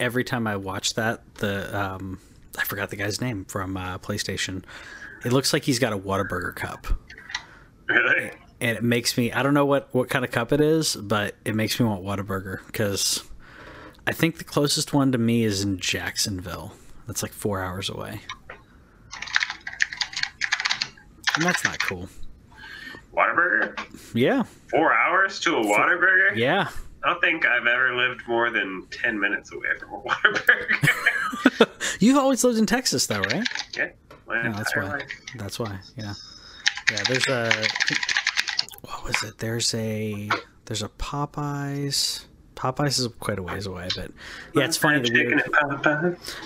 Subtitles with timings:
[0.00, 2.18] every time I watch that, the um,
[2.58, 4.64] I forgot the guy's name from uh, PlayStation.
[5.24, 6.86] It looks like he's got a Whataburger cup,
[7.88, 8.30] Really?
[8.60, 9.32] and it makes me.
[9.32, 12.04] I don't know what what kind of cup it is, but it makes me want
[12.04, 13.24] Whataburger because
[14.06, 16.72] I think the closest one to me is in Jacksonville.
[17.06, 18.20] That's like four hours away,
[21.34, 22.08] and that's not cool.
[23.14, 23.78] Whataburger?
[24.14, 26.36] Yeah, Four hours to a Whataburger?
[26.36, 26.68] yeah.
[27.04, 31.68] I don't think I've ever lived more than 10 minutes away from a Whataburger.
[32.00, 33.46] You've always lived in Texas, though, right?
[33.76, 33.88] yeah.
[34.30, 34.82] Yeah, that's why.
[34.82, 35.08] life.
[35.36, 35.78] That's why.
[35.96, 36.14] Yeah.
[36.90, 37.02] Yeah.
[37.08, 37.50] There's a.
[38.82, 39.38] What was it?
[39.38, 40.28] There's a.
[40.66, 42.26] There's a Popeyes.
[42.54, 44.10] Popeyes is quite a ways away, but
[44.52, 45.40] yeah, it's funny the weird.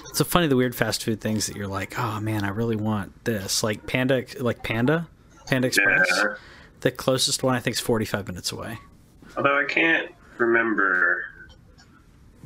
[0.07, 2.77] It's so funny the weird fast food things that you're like, oh man, I really
[2.77, 3.63] want this.
[3.63, 5.09] Like Panda, like Panda,
[5.47, 6.07] Panda Express.
[6.15, 6.35] Yeah.
[6.81, 8.79] The closest one I think is 45 minutes away.
[9.39, 11.25] Although I can't remember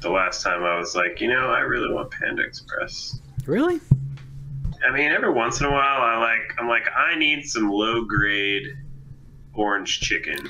[0.01, 3.21] the last time I was like, you know, I really want Panda Express.
[3.47, 3.81] Really?
[4.87, 8.05] I mean, every once in a while, I like, I'm like, I need some low
[8.05, 8.67] grade
[9.55, 10.49] orange chicken,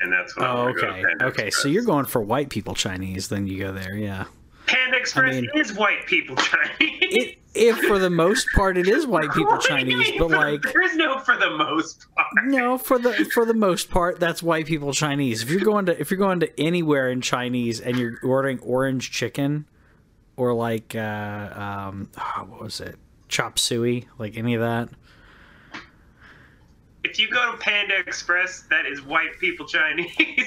[0.00, 1.24] and that's I Oh, want to go to oh, okay.
[1.24, 1.50] Okay.
[1.50, 3.94] So you're going for white people Chinese, then you go there.
[3.94, 4.24] Yeah.
[4.68, 6.98] Panda Express mean- is white people Chinese.
[7.00, 10.30] It, if for the most part it is white people What do you Chinese, but
[10.30, 12.26] for- like there's no for the most part.
[12.44, 15.42] No, for the for the most part, that's white people Chinese.
[15.42, 19.10] If you're going to if you're going to anywhere in Chinese and you're ordering orange
[19.10, 19.66] chicken
[20.36, 20.98] or like uh,
[21.88, 22.96] um, oh, what was it,
[23.28, 24.88] chop suey, like any of that.
[27.04, 30.12] If you go to Panda Express, that is white people Chinese.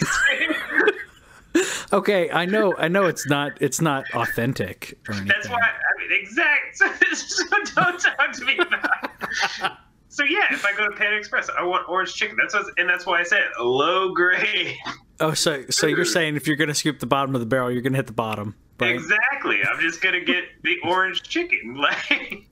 [1.94, 5.28] Okay, I know, I know, it's not it's not authentic or anything.
[5.28, 6.80] That's why I mean exact.
[7.16, 7.44] So,
[7.76, 9.78] don't talk to me about.
[10.08, 12.36] So yeah, if I go to Panda Express, I want orange chicken.
[12.40, 14.76] That's what, and that's why I said low grade.
[15.20, 17.72] Oh, so so you're saying if you're going to scoop the bottom of the barrel,
[17.72, 18.96] you're going to hit the bottom, right?
[18.96, 19.60] Exactly.
[19.64, 21.76] I'm just gonna get the orange chicken.
[21.82, 22.46] Like,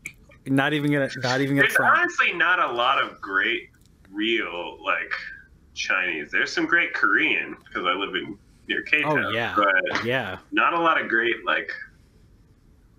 [0.45, 1.97] Not even gonna not even gonna there's front.
[1.97, 3.69] honestly not a lot of great
[4.11, 5.11] real like
[5.73, 6.31] Chinese.
[6.31, 8.37] There's some great Korean because I live in
[8.69, 9.25] near K Town.
[9.25, 9.53] Oh, yeah.
[9.57, 11.71] But Yeah, not a lot of great like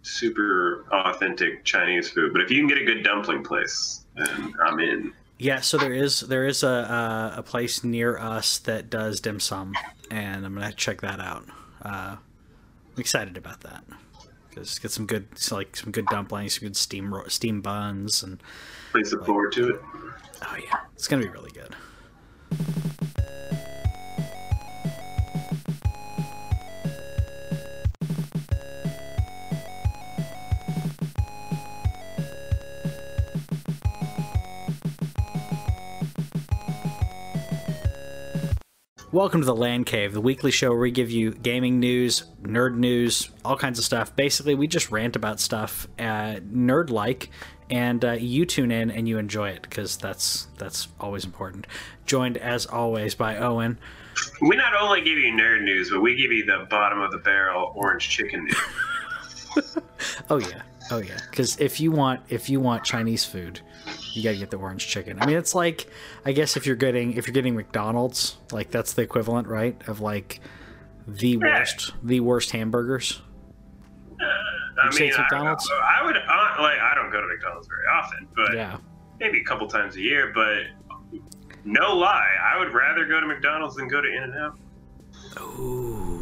[0.03, 2.33] super authentic Chinese food.
[2.33, 5.13] But if you can get a good dumpling place, then I'm in.
[5.39, 9.41] Yeah, so there is there is a a, a place near us that does dim
[9.41, 9.73] sum,
[10.11, 11.45] and I'm gonna check that out.
[11.83, 13.85] Uh, I'm excited about that
[14.51, 18.43] because get some good like some good dumplings, some good steam steam buns, and
[18.93, 19.81] Please look forward to it.
[20.43, 21.75] oh yeah, it's gonna be really good.
[39.13, 42.77] Welcome to the LAN Cave, the weekly show where we give you gaming news, nerd
[42.77, 44.15] news, all kinds of stuff.
[44.15, 47.29] Basically, we just rant about stuff, uh, nerd like,
[47.69, 51.67] and uh, you tune in and you enjoy it because that's that's always important.
[52.07, 53.79] Joined as always by Owen.
[54.43, 57.19] We not only give you nerd news, but we give you the bottom of the
[57.19, 59.77] barrel orange chicken news.
[60.31, 61.19] Oh yeah, oh yeah.
[61.31, 63.61] Because if you want if you want Chinese food,
[64.13, 65.19] you gotta get the orange chicken.
[65.21, 65.89] I mean, it's like
[66.25, 69.81] I guess if you're getting if you're getting McDonald's, like that's the equivalent, right?
[69.89, 70.41] Of like
[71.07, 73.21] the worst the worst hamburgers.
[74.83, 75.71] I say mean, it's I, McDonald's?
[75.71, 76.79] I would uh, like.
[76.79, 78.79] I don't go to McDonald's very often, but Yeah.
[79.19, 80.33] maybe a couple times a year.
[80.35, 81.21] But
[81.65, 84.59] no lie, I would rather go to McDonald's than go to In and Out.
[85.39, 86.20] Ooh,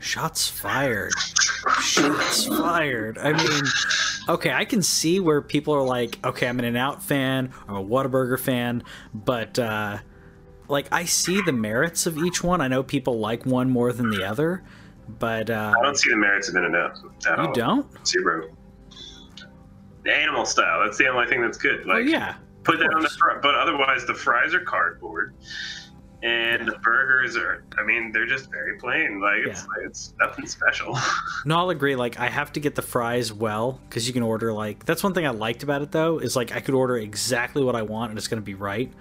[0.00, 1.12] shots fired.
[1.82, 3.18] Shots fired.
[3.18, 3.62] I mean,
[4.28, 7.76] okay, I can see where people are like, okay, I'm an In Out fan, I'm
[7.76, 8.82] a Whataburger fan,
[9.14, 9.98] but uh,
[10.68, 12.60] like I see the merits of each one.
[12.60, 14.64] I know people like one more than the other,
[15.18, 16.96] but uh, I don't see the merits of In and Out
[17.26, 17.52] you all.
[17.52, 18.06] don't.
[18.06, 18.48] Zero.
[20.04, 20.82] The animal style.
[20.82, 21.82] That's the only thing that's good.
[21.84, 23.42] Oh Like, yeah, put that on the front.
[23.42, 25.34] But otherwise, the fries are cardboard,
[26.22, 27.64] and the burgers are.
[27.78, 29.20] I mean, they're just very plain.
[29.20, 30.96] Like it's it's nothing special.
[31.46, 31.96] No, I'll agree.
[31.96, 35.14] Like, I have to get the fries well because you can order like that's one
[35.14, 38.10] thing I liked about it though is like I could order exactly what I want
[38.10, 38.92] and it's going to be right.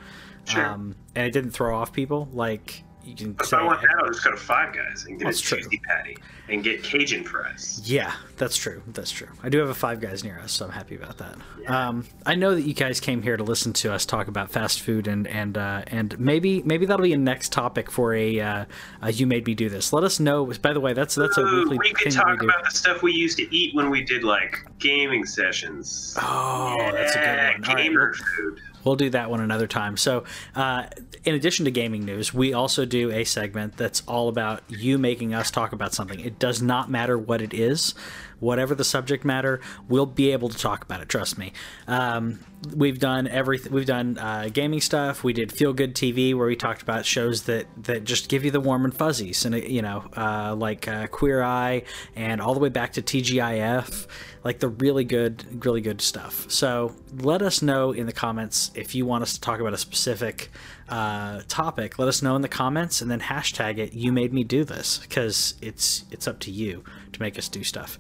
[0.46, 0.66] Sure.
[0.66, 2.30] Um, and it didn't throw off people.
[2.34, 5.18] Like you can if say, I want that, I'll just go to Five Guys and
[5.18, 5.58] get That's a true.
[5.60, 6.18] cheesy patty
[6.50, 7.82] and get Cajun fries.
[7.86, 8.82] yeah, that's true.
[8.88, 9.28] That's true.
[9.44, 11.36] I do have a Five Guys near us, so I'm happy about that.
[11.68, 14.82] Um, I know that you guys came here to listen to us talk about fast
[14.82, 18.66] food and and uh, and maybe maybe that'll be a next topic for a, uh,
[19.02, 19.94] a you made me do this.
[19.94, 20.52] Let us know.
[20.62, 22.46] By the way, that's that's a weekly we could we talk do.
[22.46, 26.16] about the stuff we used to eat when we did like gaming sessions.
[26.22, 27.78] Oh, that's a good one.
[27.78, 28.62] Gamer well- food.
[28.84, 29.98] We'll do that one another time.
[29.98, 30.24] So,
[30.56, 30.86] uh,
[31.26, 35.34] in addition to gaming news, we also do a segment that's all about you making
[35.34, 36.20] us talk about something.
[36.20, 37.94] It does not matter what it is,
[38.40, 41.10] whatever the subject matter, we'll be able to talk about it.
[41.10, 41.54] Trust me.
[41.88, 42.40] Um,
[42.76, 43.72] we've done everything.
[43.72, 45.24] We've done uh, gaming stuff.
[45.24, 48.52] We did Feel Good TV, where we talked about shows that that just give you
[48.52, 51.84] the warm and fuzzies, and you know, uh, like uh, Queer Eye,
[52.16, 54.08] and all the way back to TGIF,
[54.44, 56.50] like the really good, really good stuff.
[56.50, 59.78] So let us know in the comments if you want us to talk about a
[59.78, 60.52] specific
[60.90, 61.98] uh, topic.
[62.00, 63.94] Let us know in the comments, and then hashtag it.
[63.94, 66.84] You made me do this because it's it's up to you
[67.14, 67.98] to make us do stuff.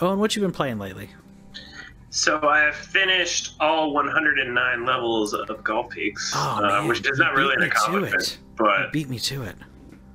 [0.00, 1.10] Oh, and what you been playing lately?
[2.10, 7.34] So I have finished all 109 levels of Golf Peaks, Oh, uh, which is not
[7.34, 8.38] really an accomplishment, it.
[8.40, 9.56] You but beat me to it.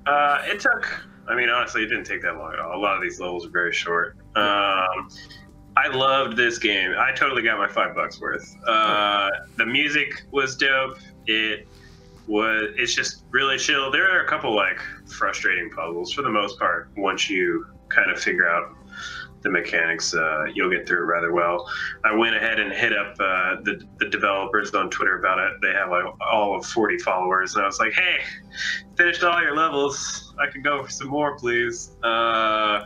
[0.06, 1.06] uh, it took.
[1.28, 2.76] I mean, honestly, it didn't take that long at all.
[2.76, 4.16] A lot of these levels are very short.
[4.36, 5.10] Um,
[5.78, 6.94] I loved this game.
[6.98, 8.56] I totally got my five bucks worth.
[8.66, 10.98] Uh, the music was dope.
[11.28, 11.68] It
[12.30, 13.92] It's just really chill.
[13.92, 16.90] There are a couple like frustrating puzzles for the most part.
[16.96, 18.76] Once you kind of figure out
[19.42, 21.70] the mechanics, uh, you'll get through it rather well.
[22.04, 25.54] I went ahead and hit up uh, the, the developers on Twitter about it.
[25.62, 28.20] They have like all of 40 followers, and I was like, "Hey,
[28.98, 30.34] finished all your levels.
[30.40, 32.84] I can go for some more, please." Uh,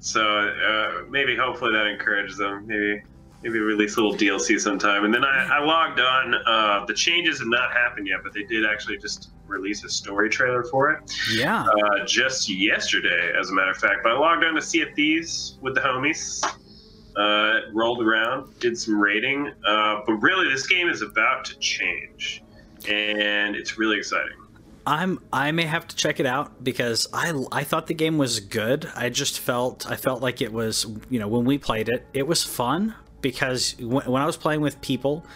[0.00, 2.66] so uh, maybe, hopefully, that encourages them.
[2.66, 3.02] Maybe,
[3.42, 5.04] maybe release a little DLC sometime.
[5.04, 6.34] And then I, I logged on.
[6.34, 10.28] Uh, the changes have not happened yet, but they did actually just release a story
[10.28, 11.64] trailer for it Yeah.
[11.64, 14.00] uh, just yesterday, as a matter of fact.
[14.02, 16.44] But I logged on to Sea of Thieves with the homies.
[17.16, 19.52] Uh, rolled around, did some raiding.
[19.66, 22.42] Uh, but really, this game is about to change,
[22.88, 24.36] and it's really exciting.
[24.86, 28.38] I'm I may have to check it out because I I thought the game was
[28.38, 28.88] good.
[28.94, 32.26] I just felt I felt like it was, you know, when we played it, it
[32.28, 35.26] was fun because when, I was playing with people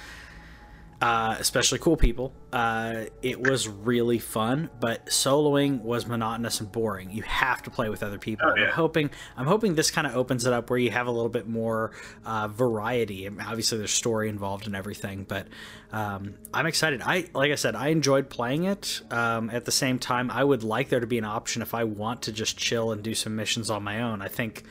[1.04, 2.32] uh, especially cool people.
[2.50, 7.10] Uh, it was really fun, but soloing was monotonous and boring.
[7.10, 8.48] You have to play with other people.
[8.50, 8.68] Oh, yeah.
[8.68, 11.28] I'm hoping I'm hoping this kind of opens it up where you have a little
[11.28, 11.90] bit more
[12.24, 13.26] uh, variety.
[13.26, 15.48] And obviously, there's story involved and everything, but
[15.92, 17.02] um, I'm excited.
[17.04, 19.02] I like I said, I enjoyed playing it.
[19.10, 21.84] Um, at the same time, I would like there to be an option if I
[21.84, 24.22] want to just chill and do some missions on my own.
[24.22, 24.62] I think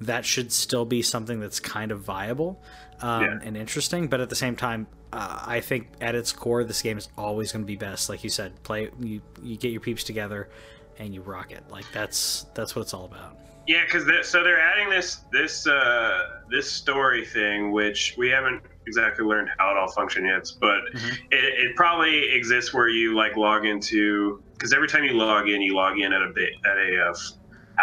[0.00, 2.62] that should still be something that's kind of viable
[3.00, 3.38] um, Yeah.
[3.42, 4.08] and interesting.
[4.08, 7.52] But at the same time, uh, I think at its core, this game is always
[7.52, 8.08] going to be best.
[8.08, 10.48] Like you said, play you you get your peeps together
[10.98, 11.62] and you rock it.
[11.70, 13.36] Like that's that's what it's all about.
[13.66, 19.24] Yeah, because so they're adding this this uh, this story thing, which we haven't exactly
[19.24, 21.12] learned how it all functions yet, but Mhm.
[21.30, 25.60] it, it probably exists where you like log into because every time you log in,
[25.62, 27.14] you log in at a bit at a uh,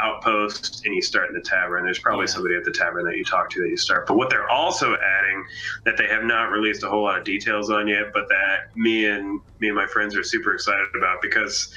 [0.02, 1.84] outpost and you start in the tavern.
[1.86, 2.32] There's probably Yeah.
[2.34, 4.08] somebody at the tavern that you talk to that you start.
[4.08, 5.46] But what they're also adding
[5.86, 9.06] that they have not released a whole lot of details on yet, but that me
[9.06, 11.74] and me and my friends are super excited about because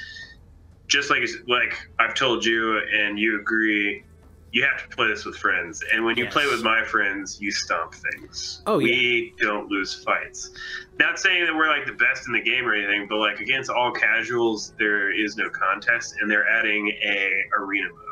[0.87, 4.03] just like like I've told you and you agree,
[4.51, 5.81] you have to play this with friends.
[5.93, 6.33] And when you Yes.
[6.33, 8.61] play with my friends, you stomp things.
[8.65, 8.87] Oh, yeah.
[8.87, 10.51] we don't lose fights.
[10.99, 13.69] Not saying that we're like the best in the game or anything, but like against
[13.69, 18.10] all casuals, there is no contest, and they're adding a arena mode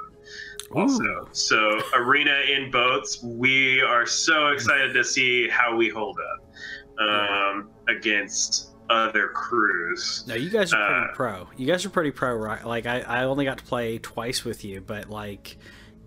[0.74, 1.28] also.
[1.32, 7.70] So arena in boats, we are so excited to see how we hold up um,
[7.88, 10.24] against other crews.
[10.28, 11.48] No, you guys are pretty Uh, pro.
[11.58, 12.66] You guys are pretty pro, right?
[12.66, 15.58] Like I, I only got to play twice with you, but like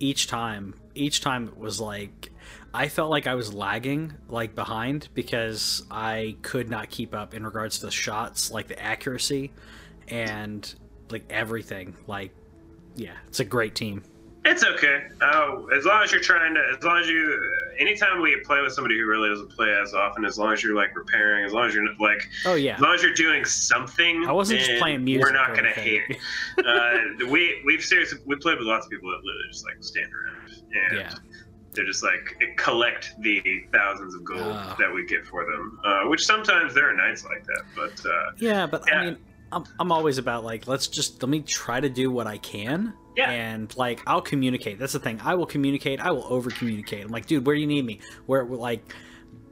[0.01, 2.31] each time, each time it was like
[2.75, 7.45] I felt like I was lagging, like behind, because I could not keep up in
[7.45, 9.53] regards to the shots, like the accuracy,
[10.09, 10.75] and
[11.11, 11.95] like everything.
[12.07, 12.33] Like,
[12.97, 14.03] yeah, it's a great team.
[14.45, 15.05] It's okay.
[15.21, 17.41] Oh, as long as you're trying to, as long as you,
[17.79, 20.75] anytime we play with somebody who really doesn't play as often, as long as you're
[20.75, 24.25] like repairing, as long as you're like, Oh yeah, as long as you're doing something,
[24.27, 25.25] I wasn't just playing music.
[25.27, 26.03] We're not gonna hate.
[26.67, 26.99] Uh,
[27.31, 30.51] we we've seriously we played with lots of people that literally just like stand around
[30.91, 31.15] and Yeah.
[31.73, 33.41] they're just like collect the
[33.73, 34.77] thousands of gold Ah.
[34.79, 35.79] that we get for them.
[35.85, 38.95] Uh, which sometimes there are nights like that, but uh, Yeah, but Yeah.
[38.99, 39.17] I mean,
[39.53, 42.93] I'm, I'm always about like let's just let me try to do what I can.
[43.17, 43.31] Yeah.
[43.31, 44.79] And like I'll communicate.
[44.79, 45.21] That's the thing.
[45.23, 46.01] I will communicate.
[46.01, 47.05] I will over communicate.
[47.05, 48.01] I'm like, dude, where do you need me?
[48.27, 48.83] Where like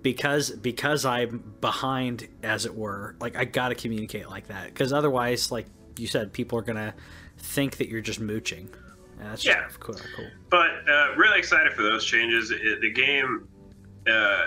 [0.02, 3.16] because because I'm behind, as it were.
[3.20, 5.66] Like I gotta communicate like that because otherwise, like
[5.98, 6.94] you said, people are gonna
[7.38, 8.68] think that you're just mooching.
[9.18, 9.66] And that's just Yeah.
[9.78, 9.96] cool.
[10.16, 10.26] cool.
[10.50, 12.50] but uh, really excited for those changes.
[12.50, 13.46] It, the game,
[14.10, 14.46] uh,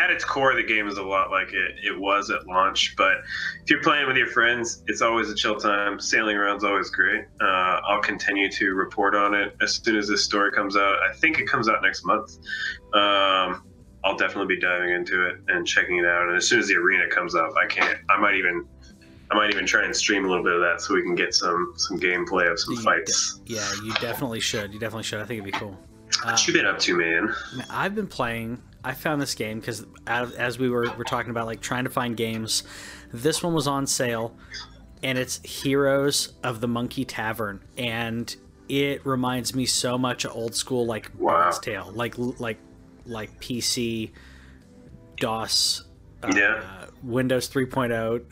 [0.00, 2.94] at its core, the game is a lot like it, it was at launch.
[2.96, 3.18] But
[3.62, 6.00] if you're playing with your friends, it's always a chill time.
[6.00, 7.24] Sailing around's always great.
[7.40, 10.96] Uh, I'll continue to report on it as soon as this story comes out.
[11.02, 12.38] I think it comes out next month.
[12.94, 13.64] Um,
[14.02, 16.28] I'll definitely be diving into it and checking it out.
[16.28, 17.98] And as soon as the arena comes up, I can't.
[18.08, 18.66] I might even.
[19.32, 21.34] I might even try and stream a little bit of that so we can get
[21.34, 23.38] some some gameplay of some You fights.
[23.44, 24.72] de- yeah, you definitely should.
[24.72, 25.20] You definitely should.
[25.20, 25.78] I think it'd be cool.
[26.24, 26.96] What you been up to?
[26.96, 27.32] Man,
[27.70, 28.60] I've been playing.
[28.82, 32.16] I found this game because as we were, were talking about, like trying to find
[32.16, 32.62] games,
[33.12, 34.34] this one was on sale,
[35.02, 38.34] and it's Heroes of the Monkey Tavern, and
[38.68, 41.32] it reminds me so much of old school like Wow.
[41.42, 42.58] Bard's Tale, like like
[43.06, 44.12] like PC,
[45.18, 45.84] DOS,
[46.22, 46.62] uh, Yeah.
[47.02, 48.22] Windows 3.0.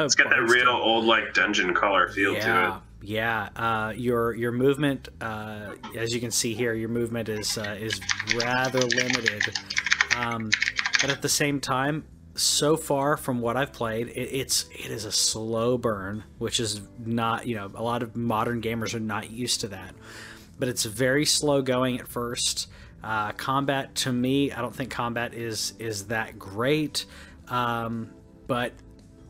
[0.00, 2.74] It's got that real old like dungeon crawler feel to it.
[3.08, 3.48] yeah.
[3.54, 8.00] Uh, your your movement, uh, as you can see here, your movement is uh, is
[8.34, 9.42] rather limited.
[10.16, 10.50] Um,
[11.00, 12.04] but at the same time,
[12.34, 16.80] so far from what I've played, it, it's it is a slow burn, which is
[16.98, 19.94] not you know a lot of modern gamers are not used to that.
[20.58, 22.68] But it's very slow going at first.
[23.02, 27.04] Uh, combat to me, I don't think combat is is that great,
[27.48, 28.10] um,
[28.46, 28.72] but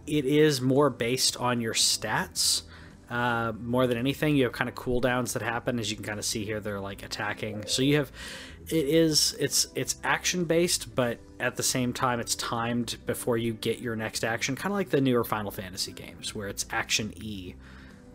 [0.06, 2.62] it is more based on your stats
[3.10, 4.36] uh, more than anything.
[4.36, 6.60] You have kind of cooldowns that happen, as you can kind of see here.
[6.60, 8.10] They're like attacking, so you have.
[8.68, 13.52] It is it's it's action based, but at the same time, it's timed before you
[13.52, 14.56] get your next action.
[14.56, 17.54] Kind of like the newer Final Fantasy games, where it's action E,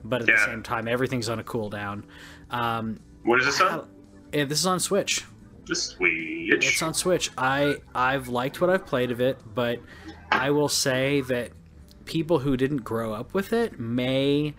[0.04, 2.04] but at the same time, everything's on a cooldown.
[2.50, 3.88] Um, What is this on?
[4.34, 5.24] and this is on Switch.
[5.68, 6.66] The Switch.
[6.66, 7.30] It's on Switch.
[7.38, 9.80] I I've liked what I've played of it, but
[10.32, 11.52] I will say that
[12.06, 14.54] people who didn't grow up with it may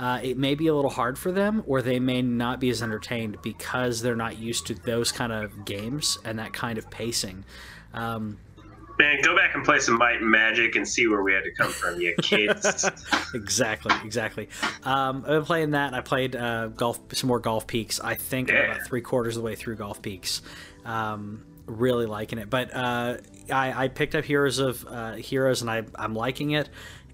[0.00, 2.82] uh, it may be a little hard for them, or they may not be as
[2.82, 7.44] entertained because they're not used to those kind of games and that kind of pacing.
[7.92, 8.38] Um,
[8.98, 11.50] Man, go back and play some Might and Magic and see where we had to
[11.52, 12.84] come from, you kids.
[13.34, 14.48] exactly, exactly.
[14.84, 15.94] Um, I've been playing that.
[15.94, 17.98] I played uh, golf, some more Golf Peaks.
[18.00, 18.72] I think Yeah.
[18.72, 20.42] about three quarters of the way through Golf Peaks.
[20.84, 23.16] Um, really liking it, but uh,
[23.52, 26.68] I, I picked up Heroes of uh, Heroes, and I, I'm liking it.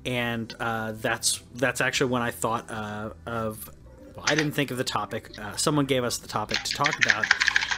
[0.06, 3.68] And uh, that's that's actually when I thought uh, of.
[4.14, 5.38] Well, I didn't think of the topic.
[5.38, 7.26] Uh, someone gave us the topic to talk about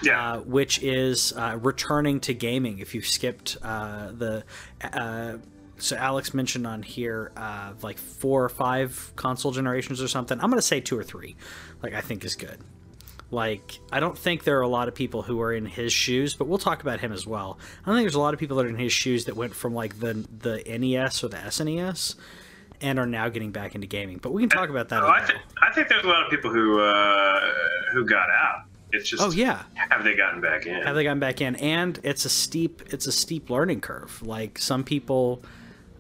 [0.05, 0.35] Yeah.
[0.35, 2.79] uh, which is uh, returning to gaming.
[2.79, 4.45] If you skipped uh, the,
[4.81, 5.39] uh,
[5.79, 10.39] so Alex mentioned on here uh, like four or five console generations or something.
[10.41, 11.35] I'm gonna say two or three.
[11.83, 12.59] Like I think is good.
[13.31, 16.35] Like I don't think there are a lot of people who are in his shoes,
[16.35, 17.59] but we'll talk about him as well.
[17.83, 19.55] I don't think there's a lot of people that are in his shoes that went
[19.55, 22.15] from like the the NES or the SNES
[22.81, 24.19] and are now getting back into gaming.
[24.19, 25.03] But we can talk about that.
[25.03, 27.41] Oh, I, th- I think there's a lot of people who uh,
[27.93, 28.63] who got out.
[28.93, 30.81] It's just oh yeah, have they gotten back in?
[30.83, 34.59] have they gotten back in and it's a steep it's a steep learning curve like
[34.59, 35.43] some people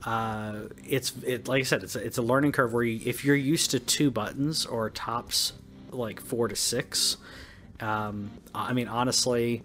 [0.04, 3.26] uh, it's it like i said it's a, it's a learning curve where you, if
[3.26, 5.52] you're used to two buttons or tops
[5.92, 7.16] like four to six
[7.80, 9.62] um, i mean honestly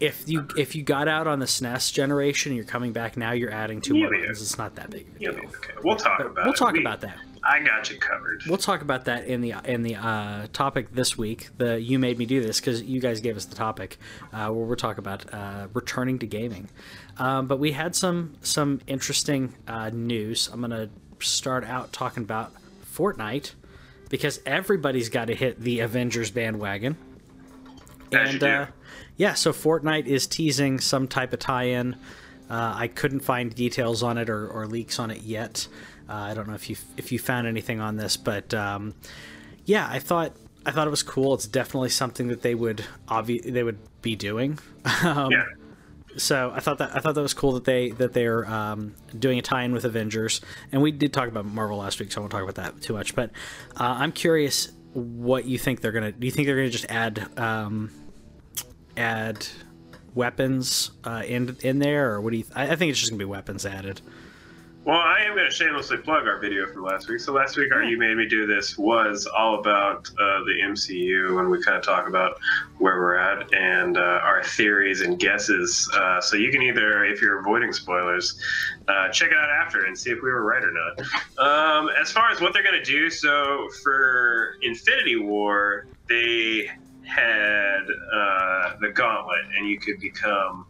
[0.00, 3.32] if you if you got out on the SNES generation and you're coming back now,
[3.32, 4.30] you're adding two more Yeah.
[4.30, 5.40] It's not that big of a Yeah, deal.
[5.46, 6.56] okay, we'll talk But about we'll it.
[6.56, 7.18] talk We- about that.
[7.42, 8.42] I got you covered.
[8.46, 11.48] We'll talk about that in the in the uh, topic this week.
[11.58, 13.98] The you made me do this because you guys gave us the topic
[14.32, 16.68] uh, where we're talking about uh, returning to gaming.
[17.18, 20.48] Um, but we had some some interesting uh, news.
[20.52, 22.52] I'm gonna start out talking about
[22.94, 23.54] Fortnite
[24.08, 26.96] because everybody's got to hit the Avengers bandwagon.
[28.12, 28.46] As do.
[28.46, 28.66] uh,
[29.16, 31.94] yeah, so Fortnite is teasing some type of tie-in.
[32.48, 35.68] Uh, I couldn't find details on it or, or leaks on it yet.
[36.08, 38.94] Uh, I don't know if you if you found anything on this, but um,
[39.66, 40.32] yeah, I thought
[40.64, 41.34] I thought it was cool.
[41.34, 44.58] It's definitely something that they would obvi- they would be doing.
[45.04, 45.44] um, yeah.
[46.18, 49.38] So I thought that I thought that was cool that they that they're um, doing
[49.38, 50.40] a tie-in with Avengers,
[50.72, 52.92] and we did talk about Marvel last week, so I won't talk about that too
[52.92, 53.14] much.
[53.14, 53.30] But
[53.76, 56.12] uh, I'm curious what you think they're gonna.
[56.12, 57.90] Do you think they're gonna just add um,
[58.96, 59.46] add
[60.14, 62.44] weapons uh, in in there, or what do you?
[62.54, 64.00] I, I think it's just gonna be weapons added.
[64.88, 67.20] Well, I am going to shamelessly plug our video from last week.
[67.20, 71.38] So last week, our "You Made Me Do This" was all about uh, the MCU,
[71.38, 72.38] and we kind of talk about
[72.78, 75.90] where we're at and uh, our theories and guesses.
[75.94, 78.40] Uh, so you can either, if you're avoiding spoilers,
[78.88, 81.06] uh, check it out after and see if we were right or not.
[81.38, 86.68] Um, as far as what they're going to do, so for Infinity War, they
[87.04, 90.66] had uh, the Gauntlet, and you could become.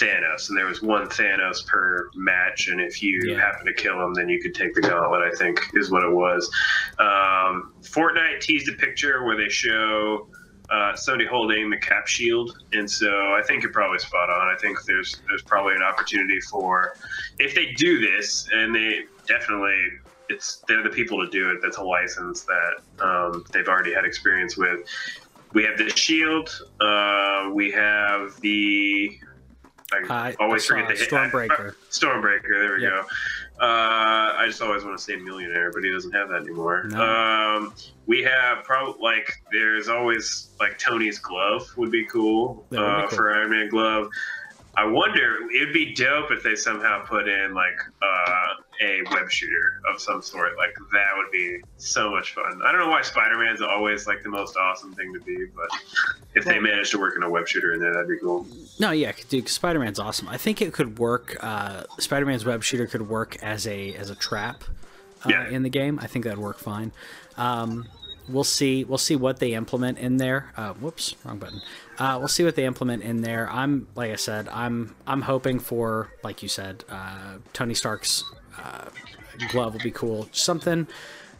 [0.00, 3.40] Thanos, and there was one Thanos per match, and if you Yeah.
[3.40, 5.22] happen to kill him, then you could take the gauntlet.
[5.22, 6.50] I think is what it was.
[6.98, 10.28] Um, Fortnite teased a picture where they show
[10.70, 14.48] uh, somebody holding the cap shield, and so I think you're probably spot on.
[14.48, 16.94] I think there's there's probably an opportunity for
[17.38, 19.78] if they do this, and they definitely
[20.30, 21.58] it's they're the people to do it.
[21.62, 24.80] That's a license that um, they've already had experience with.
[25.52, 26.48] We have the shield.
[26.80, 29.18] Uh, we have the
[30.10, 31.08] I, I always forget the hit.
[31.10, 31.74] Stormbreaker.
[31.90, 32.48] Stormbreaker.
[32.50, 32.90] There we Yep.
[32.92, 33.00] go.
[33.60, 36.84] Uh, I just always want to say Mjolnir, but he doesn't have that anymore.
[36.88, 37.00] No.
[37.00, 37.74] Um,
[38.06, 43.00] we have probably like there's always like Tony's glove would be cool, would be uh,
[43.08, 43.16] cool.
[43.16, 44.08] for Iron Man glove.
[44.76, 49.80] I wonder it'd be dope if they somehow put in like uh, a web shooter
[49.92, 50.56] of some sort.
[50.56, 52.60] Like that would be so much fun.
[52.64, 55.68] I don't know why Spider Man's always like the most awesome thing to be, but
[56.34, 58.46] if they managed to work in a web shooter in there, that'd be cool.
[58.80, 60.28] No, yeah, dude, Spider Man's awesome.
[60.28, 61.36] I think it could work.
[61.40, 64.64] Uh, Spider Man's web shooter could work as a as a trap
[65.24, 65.48] uh, Yeah.
[65.48, 65.98] in the game.
[66.00, 66.92] I think that'd work fine.
[67.36, 67.86] Um,
[68.28, 68.84] we'll see.
[68.84, 70.52] We'll see what they implement in there.
[70.56, 71.60] Uh, whoops, wrong button.
[71.98, 73.48] Uh, we'll see what they implement in there.
[73.50, 74.48] I'm like I said.
[74.48, 76.84] I'm I'm hoping for like you said.
[76.88, 78.24] Uh, Tony Stark's
[78.58, 78.88] uh,
[79.50, 80.28] glove will be cool.
[80.32, 80.86] Something.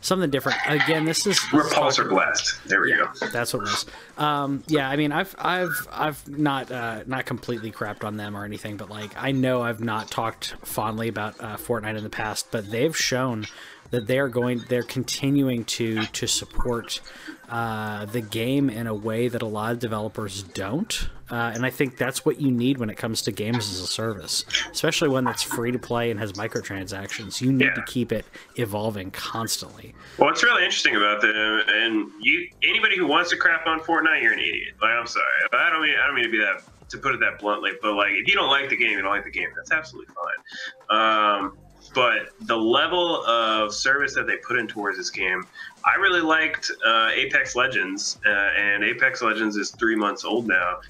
[0.00, 0.58] Something different.
[0.66, 2.58] Again, this is this Repulsor blast.
[2.66, 3.28] There we yeah, go.
[3.28, 3.86] that's what it was.
[4.18, 8.44] Um, yeah, I mean, I've I've I've not uh, not completely crapped on them or
[8.44, 12.48] anything, but like I know I've not talked fondly about uh, Fortnite in the past,
[12.50, 13.46] but they've shown
[13.92, 17.00] that they are going, they're continuing to to support
[17.48, 21.08] uh, the game in a way that a lot of developers don't.
[21.32, 23.86] Uh, and I think that's what you need when it comes to games as a
[23.86, 27.40] service, especially one that's free to play and has microtransactions.
[27.40, 27.74] You need Yeah.
[27.74, 29.94] to keep it evolving constantly.
[30.18, 34.22] Well, what's really interesting about them, and you, anybody who wants to crap on Fortnite,
[34.22, 34.74] you're an idiot.
[34.82, 35.24] Like, I'm sorry,
[35.54, 37.94] I don't mean, I don't mean to be that, to put it that bluntly, but
[37.94, 39.48] like, if you don't like the game, you don't like the game.
[39.56, 40.98] That's absolutely fine.
[40.98, 41.56] Um,
[41.94, 45.46] but the level of service that they put in towards this game,
[45.84, 50.80] I really liked uh, Apex Legends, uh, and Apex Legends is three months old now.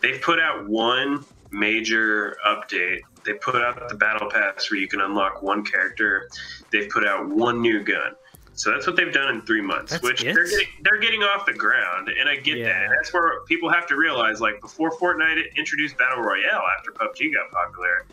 [0.00, 3.00] They've put out one major update.
[3.24, 6.28] They put out the battle pass where you can unlock one character.
[6.70, 8.14] They've put out one new gun.
[8.54, 10.34] So that's what they've done in three months, That's which it?
[10.34, 12.66] they're getting they're getting off the ground, and I get Yeah.
[12.68, 12.82] that.
[12.86, 17.32] And that's where people have to realize, like before Fortnite introduced battle royale after PUBG
[17.34, 18.04] got popular,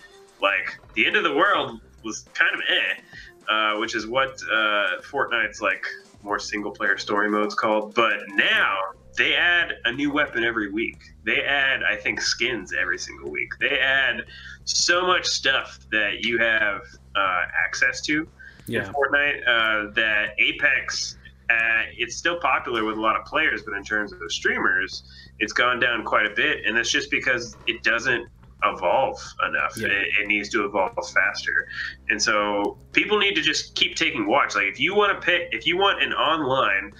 [0.43, 5.01] like the end of the world was kind of eh, uh, which is what uh,
[5.01, 5.83] Fortnite's like
[6.21, 7.95] more single player story mode's called.
[7.95, 8.77] But now
[9.17, 10.97] they add a new weapon every week.
[11.25, 13.51] They add, I think, skins every single week.
[13.59, 14.21] They add
[14.65, 16.81] so much stuff that you have
[17.15, 18.27] uh, access to
[18.67, 18.87] Yeah.
[18.87, 21.17] in Fortnite uh, that Apex.
[21.49, 25.03] Uh, it's still popular with a lot of players, but in terms of streamers,
[25.39, 28.27] it's gone down quite a bit, and that's just because it doesn't
[28.63, 29.73] evolve enough.
[29.77, 29.87] Yeah.
[29.89, 31.67] It, it needs to evolve faster,
[32.09, 34.55] and so people need to just keep taking watch.
[34.55, 36.93] Like if you want to pay, if you want an online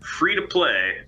[0.00, 0.98] free to play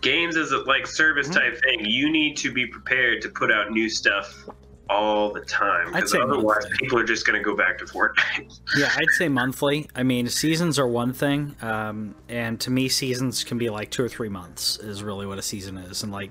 [0.00, 1.34] games as a like service Mhm.
[1.34, 4.44] type thing, you need to be prepared to put out new stuff
[4.88, 6.78] all the time I'd because say otherwise monthly.
[6.78, 8.60] people are just going to go back to Fortnite.
[8.76, 9.88] Yeah, I'd say monthly.
[9.96, 14.04] I mean, seasons are one thing, um, and to me, seasons can be like two
[14.04, 16.30] or three months is really what a season is, and like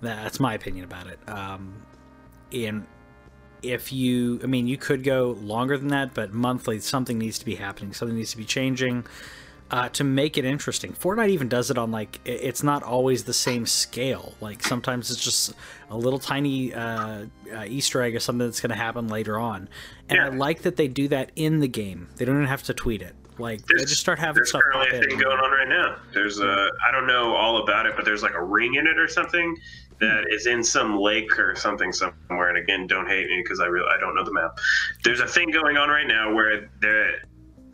[0.00, 1.18] that's my opinion about it.
[1.28, 1.74] Um,
[2.52, 2.84] and
[3.62, 7.44] if you, I mean, you could go longer than that, but monthly, something needs to
[7.44, 9.06] be happening, something needs to be changing.
[9.70, 13.32] Uh, to make it interesting, Fortnite even does it on like it's not always the
[13.32, 14.34] same scale.
[14.40, 15.54] Like sometimes it's just
[15.90, 19.68] a little tiny uh, uh, Easter egg or something that's going to happen later on,
[20.08, 22.08] and I like that they do that in the game.
[22.16, 23.16] They don't even have to tweet it.
[23.38, 25.24] Like they just start having There's stuff pop currently a thing in.
[25.24, 25.96] going on right now.
[26.12, 28.98] There's a I don't know all about it, but there's like a ring in it
[28.98, 29.56] or something
[30.00, 32.48] that is in some lake or something somewhere.
[32.48, 34.58] And again, don't hate me because I really I don't know the map.
[35.02, 37.22] There's a thing going on right now where there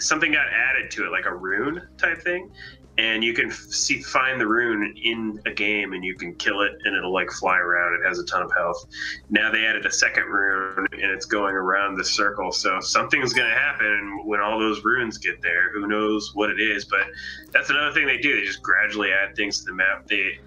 [0.01, 2.51] something got added to it, like a rune type thing.
[2.99, 6.73] And you can see find the rune in a game, and you can kill it,
[6.85, 7.95] and it'll like fly around.
[7.95, 8.85] It has a ton of health.
[9.31, 12.53] Now they added a second rune, and it's going around the circle.
[12.53, 15.73] So something's going to happen when all those runes get there.
[15.73, 16.85] Who knows what it is?
[16.85, 17.07] But
[17.53, 18.39] that's another thing they do.
[18.39, 20.07] They just gradually add things to the map.
[20.07, 20.39] They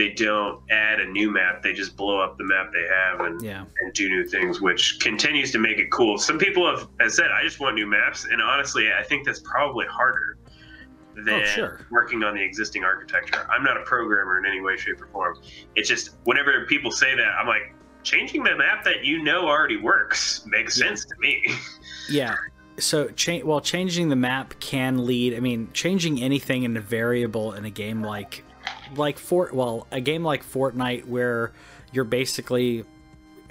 [0.00, 1.62] they don't add a new map.
[1.62, 4.98] They just blow up the map they have and, Yeah, and do new things, which
[4.98, 6.16] continues to make it cool.
[6.16, 9.40] Some people have, have said, "I just want new maps," and honestly, I think that's
[9.40, 11.80] probably harder oh, than Oh, sure.
[11.90, 13.46] working on the existing architecture.
[13.50, 15.36] I'm not a programmer in any way, shape, or form.
[15.76, 19.76] It's just whenever people say that, I'm like, changing the map that you know already
[19.76, 20.86] works makes Yeah.
[20.86, 21.44] sense to me.
[22.10, 22.36] yeah.
[22.78, 25.34] So, cha- well, changing the map can lead.
[25.34, 28.42] I mean, changing anything in a variable in a game like,
[28.96, 29.54] like Fort.
[29.54, 31.52] Well, a game like Fortnite where
[31.92, 32.84] you're basically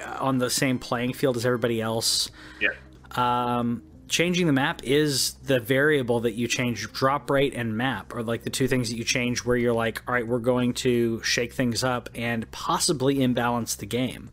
[0.04, 2.30] uh, on the same playing field as everybody else.
[2.62, 2.69] yeah.
[3.12, 8.23] um, changing the map is the variable that you change drop rate and map are
[8.23, 11.21] like the two things that you change where you're like all right we're going to
[11.21, 14.32] shake things up and possibly imbalance the game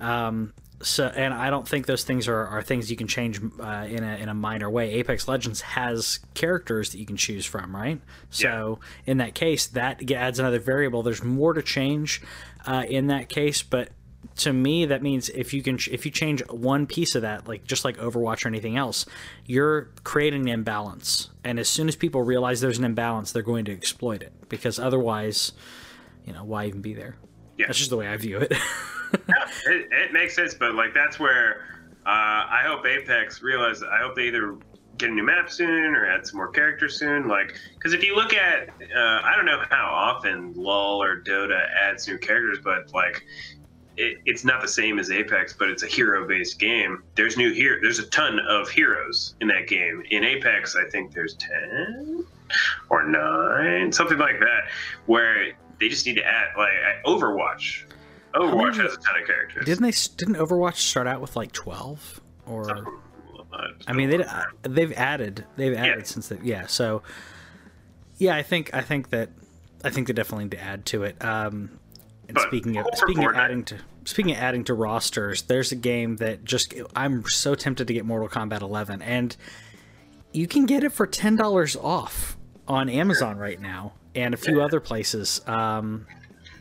[0.00, 3.86] um, so and i don't think those things are, are things you can change uh,
[3.88, 4.92] in, a, in a minor way.
[4.94, 8.00] Apex legends has characters that you can choose from right?
[8.30, 11.02] So in that case that adds another variable.
[11.02, 12.22] There's more to change
[12.66, 13.90] uh, in that case but
[14.36, 17.64] to me that means if you can if you change one piece of that like
[17.64, 19.06] just like overwatch or anything else
[19.46, 21.30] you're creating an imbalance.
[21.44, 24.78] And as soon as people realize there's an imbalance they're going to exploit it because
[24.78, 25.52] otherwise
[26.26, 27.16] you know why even be there?
[27.56, 27.66] Yeah.
[27.68, 28.52] that's just the way i view it
[29.66, 31.62] It, it makes sense, but like that's where
[32.04, 33.82] uh, I hope Apex realize.
[33.82, 34.56] I hope they either
[34.98, 37.28] get a new map soon or add some more characters soon.
[37.28, 41.60] Like, because if you look at, uh, I don't know how often LoL or Dota
[41.82, 43.24] adds new characters, but like.
[43.98, 47.02] It, it's not the same as Apex, but it's a hero-based game.
[47.14, 47.78] There's new here.
[47.80, 50.02] There's a ton of heroes in that game.
[50.10, 52.22] In Apex, I think there's ten
[52.90, 54.64] or nine, something like that,
[55.06, 56.72] where they just need to add like
[57.06, 57.84] Overwatch.
[58.34, 59.64] Overwatch has a ton of characters.
[59.64, 62.84] didn't they didn't overwatch start out with like 12 or Uh,
[63.86, 64.24] I mean, they
[64.62, 66.04] they've added they've added Yeah.
[66.04, 66.66] since they yeah.
[66.66, 67.02] So
[68.18, 69.30] yeah, I think I think that
[69.84, 71.22] I think they definitely need to add to it.
[71.24, 71.78] Um,
[72.28, 75.76] and But speaking of speaking of adding to speaking of adding to rosters, there's a
[75.76, 79.34] game that just I'm so tempted to get Mortal Kombat 11, and
[80.32, 82.36] you can get it for ten dollars off
[82.68, 85.40] on Amazon right now and a few other places.
[85.46, 86.06] Um,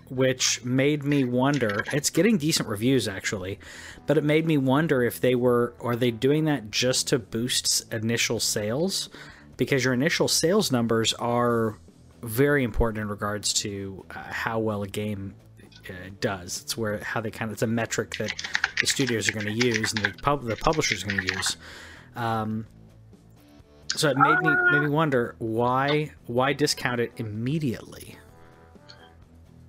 [0.09, 1.83] which made me wonder.
[1.91, 3.59] It's getting decent reviews actually,
[4.05, 7.91] but it made me wonder if they were are they doing that just to boost
[7.93, 9.09] initial sales
[9.57, 11.79] because your initial sales numbers are
[12.21, 15.35] very important in regards to uh, how well a game
[15.89, 16.61] uh, does.
[16.61, 18.33] It's where how they kind of it's a metric that
[18.81, 21.57] the studios are going to use and the pub the publishers are going to use.
[22.15, 22.65] Um,
[23.95, 28.17] so it made me made me wonder why why discount it immediately.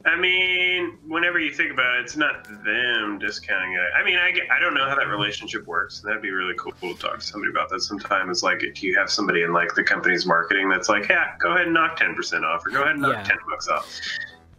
[0.06, 3.80] I mean, whenever you think about it, it's not them discounting it.
[4.00, 6.00] I mean, I, I don't know how that relationship works.
[6.00, 8.30] That'd be really cool to talk to somebody about that sometime.
[8.30, 11.50] It's like if you have somebody in like the company's marketing that's like, yeah, go
[11.50, 13.22] ahead and knock ten percent off, or go ahead and knock Yeah.
[13.24, 14.00] ten bucks off.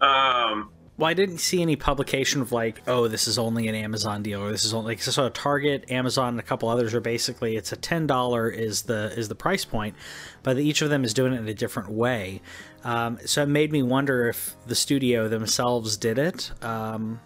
[0.02, 4.24] Um, Well, I didn't see any publication of like, oh, this is only an Amazon
[4.24, 5.30] deal, or this is only like so.
[5.30, 9.30] Target, Amazon, and a couple others are basically it's a ten dollar is the is
[9.30, 9.96] the price point,
[10.44, 12.42] but each of them is doing it in a different way.
[12.88, 16.52] Um, so it made me wonder if the studio themselves did it.
[16.64, 17.20] Um,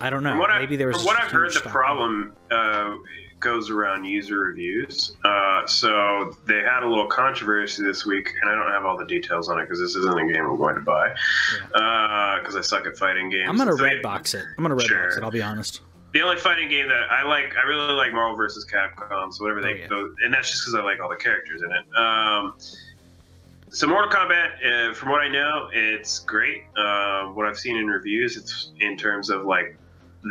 [0.00, 0.30] I don't know.
[0.30, 0.96] From what, I, Maybe there was.
[0.96, 2.94] from what a I've heard, the problem uh,
[3.38, 5.14] goes around user reviews.
[5.24, 9.04] Uh, so they had a little controversy this week, and I don't have all the
[9.04, 11.14] details on it because this isn't a game I'm going to buy.
[12.40, 13.48] Because I suck at fighting games.
[13.48, 14.44] I'm gonna So Redbox it.
[14.56, 15.22] I'm gonna Redbox it.
[15.22, 15.82] I'll be honest.
[16.14, 18.64] The only fighting game that I like, I really like Marvel vs.
[18.72, 19.30] Capcom.
[19.34, 19.86] So whatever they, Oh, yeah.
[19.88, 21.84] those- and that's just because I like all the characters in it.
[21.98, 22.54] Um,
[23.70, 26.62] so Mortal Kombat, uh, from what I know, it's great.
[26.76, 29.76] Uh, what I've seen in reviews, it's in terms of like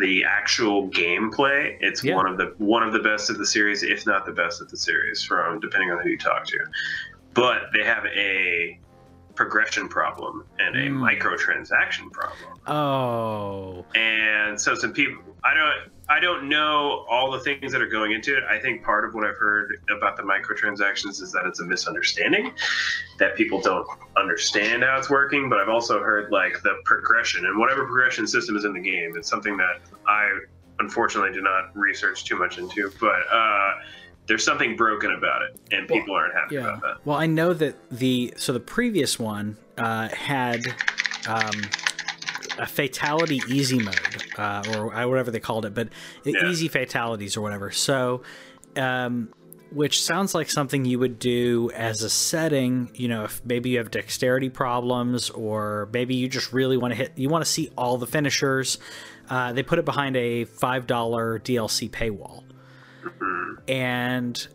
[0.02, 2.16] the actual gameplay, it's Yeah.
[2.16, 4.70] one of the one of the best of the series, if not the best of
[4.70, 6.58] the series, from depending on who you talk to.
[7.34, 8.80] But they have a
[9.36, 10.98] progression problem and a Mm.
[11.20, 17.72] microtransaction problem Oh, and so some people i don't i don't know all the things
[17.72, 21.22] that are going into it i think part of what i've heard about the microtransactions
[21.22, 22.52] is that it's a misunderstanding
[23.20, 27.58] that people don't understand how it's working but i've also heard like the progression and
[27.58, 30.30] whatever progression system is in the game it's something that i
[30.80, 33.74] unfortunately did not research too much into but uh
[34.28, 36.62] there's something broken about it and Well, people aren't happy yeah.
[36.62, 40.76] about that Well, I know that the so the previous one uh, had
[41.28, 41.62] um,
[42.60, 45.90] a fatality easy mode uh, or whatever they called it, but
[46.24, 46.50] Yeah.
[46.50, 47.72] easy fatalities or whatever.
[47.72, 48.24] So,
[48.76, 49.30] um,
[49.72, 52.90] which sounds like something you would do as a setting.
[52.96, 56.96] You know, if maybe you have dexterity problems or maybe you just really want to
[56.96, 58.78] hit, you want to see all the finishers.
[59.30, 62.44] Uh, they put it behind a five dollar DLC paywall
[63.68, 64.48] and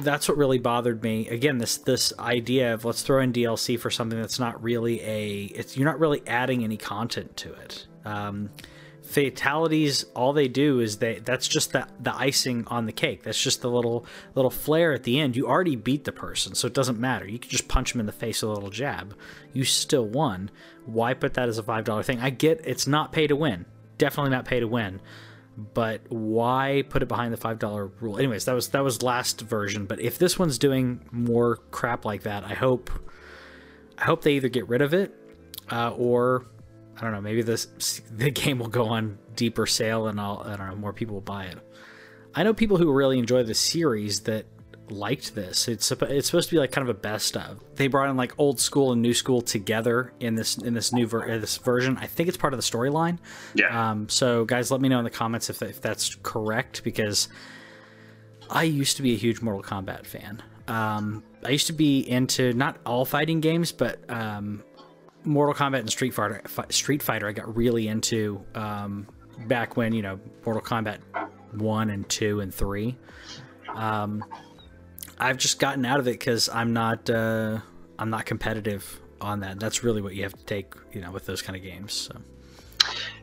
[0.00, 1.28] that's what really bothered me.
[1.28, 5.44] Again this this idea of let's throw in dlc for something that's not really a
[5.54, 7.86] it's you're not really adding any content to it.
[8.04, 8.50] Um,
[9.02, 13.22] fatalities all they do is they that's just the, the icing on the cake.
[13.22, 15.36] That's just the little little flare at the end.
[15.36, 17.26] You already beat the person so it doesn't matter.
[17.26, 19.14] You can just punch them in the face with a little jab.
[19.52, 20.50] You still won.
[20.84, 22.20] Why put that as a five dollar thing?
[22.20, 23.64] I get it's not pay to win.
[23.96, 25.00] Definitely not pay to win
[25.74, 28.16] but why put it behind the five dollar rule?
[28.16, 32.22] Anyways that was that was last version but if this one's doing more crap like
[32.22, 32.90] that i hope
[33.98, 35.12] i hope they either get rid of it
[35.72, 36.46] uh, or
[36.96, 37.66] i don't know maybe this
[38.16, 41.20] the game will go on deeper sale and i'll i don't know more people will
[41.20, 41.58] buy it.
[42.34, 44.46] I know people who really enjoy the series that
[44.90, 48.10] liked this it's it's supposed to be like kind of a best of they brought
[48.10, 51.56] in like old school and new school together in this in this new ver- this
[51.58, 53.18] version i think it's part of the storyline
[53.54, 57.28] yeah um, so, guys, let me know in the comments if, if that's correct because
[58.50, 60.42] I used to be a huge Mortal Kombat fan.
[60.66, 64.62] Um, I used to be into not all fighting games, but um,
[65.24, 66.42] Mortal Kombat and Street Fighter.
[66.46, 69.06] Fi- Street Fighter, I got really into um,
[69.46, 70.98] back when you know Mortal Kombat
[71.52, 72.96] one and two and three.
[73.74, 74.24] Um,
[75.18, 77.58] I've just gotten out of it because I'm not uh,
[77.98, 79.58] I'm not competitive on that.
[79.58, 81.92] That's really what you have to take, you know, with those kind of games.
[81.92, 82.16] So.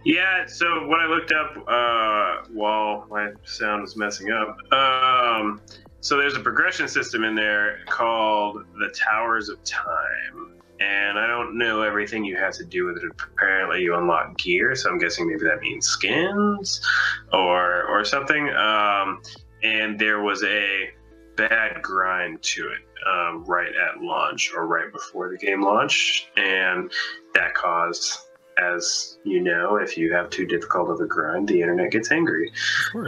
[0.04, 5.62] Yeah, so what I looked up uh, while my sound was messing up, um,
[6.02, 10.52] so there's a progression system in there called the Towers of Time.
[10.80, 13.04] And I don't know everything you have to do with it.
[13.34, 16.86] Apparently, you unlock gear, so I'm guessing maybe that means skins
[17.32, 18.50] or or something.
[18.50, 19.22] Um,
[19.64, 20.90] and there was a
[21.36, 26.92] bad grind to it um, right at launch or right before the game launched, and
[27.34, 28.20] that caused
[28.58, 32.52] as you know, if you have too difficult of a grind, the internet gets angry.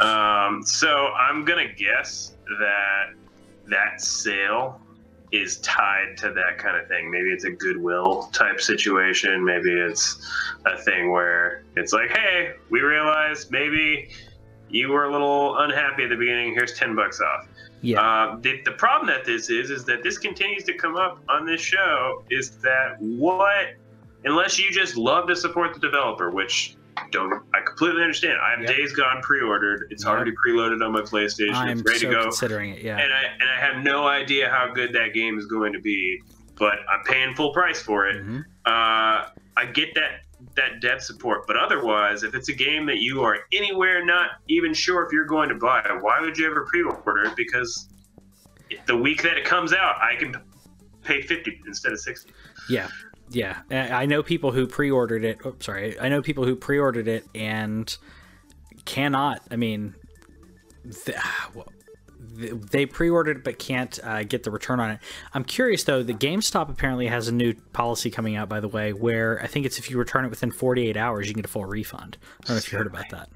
[0.01, 3.13] Um, so I'm gonna guess that
[3.67, 4.81] that sale
[5.31, 7.11] is tied to that kind of thing.
[7.11, 9.43] Maybe it's a goodwill type situation.
[9.43, 10.25] Maybe it's
[10.65, 14.09] a thing where it's like, hey, we realized maybe
[14.69, 16.53] you were a little unhappy at the beginning.
[16.53, 17.47] Here's ten bucks off.
[17.81, 18.01] Yeah.
[18.01, 21.45] Uh, the, the problem that this is is that this continues to come up on
[21.45, 23.75] this show is that what
[24.25, 26.75] unless you just love to support the developer, which
[27.11, 28.39] don't I completely understand.
[28.41, 28.75] I have yep.
[28.75, 29.87] Days Gone pre-ordered.
[29.91, 30.13] It's yep.
[30.13, 31.53] already preloaded on my PlayStation.
[31.53, 32.23] I'm it's ready so to go.
[32.23, 32.97] Considering it, yeah.
[32.97, 36.19] And I and I have no idea how good that game is going to be,
[36.55, 38.17] but I'm paying full price for it.
[38.17, 38.39] Mm-hmm.
[38.65, 40.21] Uh, I get that
[40.57, 44.73] that dev support, but otherwise, if it's a game that you are anywhere not even
[44.73, 47.35] sure if you're going to buy, why would you ever pre-order it?
[47.37, 47.87] Because
[48.85, 50.35] the week that it comes out, I can
[51.03, 52.31] pay fifty instead of sixty.
[52.69, 52.89] Yeah,
[53.29, 55.39] yeah, I know people who pre-ordered it.
[55.59, 57.97] Sorry, I know people who pre-ordered it and
[58.83, 59.41] cannot.
[59.49, 59.95] I mean,
[61.15, 61.51] ah,
[62.37, 64.99] they pre-ordered it but can't uh, get the return on it.
[65.33, 66.03] I'm curious though.
[66.03, 69.65] The GameStop apparently has a new policy coming out, by the way, where I think
[69.65, 72.17] it's if you return it within 48 hours, you can get a full refund.
[72.21, 73.29] I don't know if you heard about that.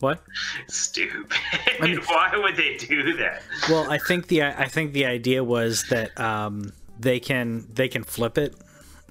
[0.00, 0.22] What?
[0.68, 1.38] Stupid.
[1.80, 3.42] I mean, Why would they do that?
[3.68, 8.04] Well, I think the I think the idea was that um, they can they can
[8.04, 8.54] flip it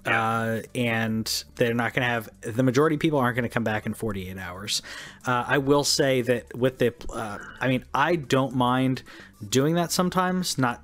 [0.06, 3.64] uh, and they're not going to have the majority of people aren't going to come
[3.64, 4.82] back in 48 hours.
[5.26, 9.04] Uh, I will say that with the, uh, I mean, I don't mind
[9.48, 10.82] doing that sometimes, not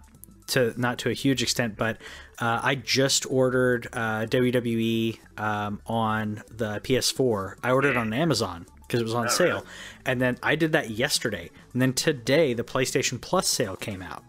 [0.47, 1.97] to not to a huge extent, but
[2.39, 7.55] uh, I just ordered uh, WWE um, on the PS4.
[7.63, 9.67] I ordered it on Amazon because it was on oh, sale, really?
[10.05, 14.23] and then I did that yesterday, and then today the PlayStation Plus sale came out.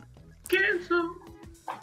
[0.48, 1.11] Get some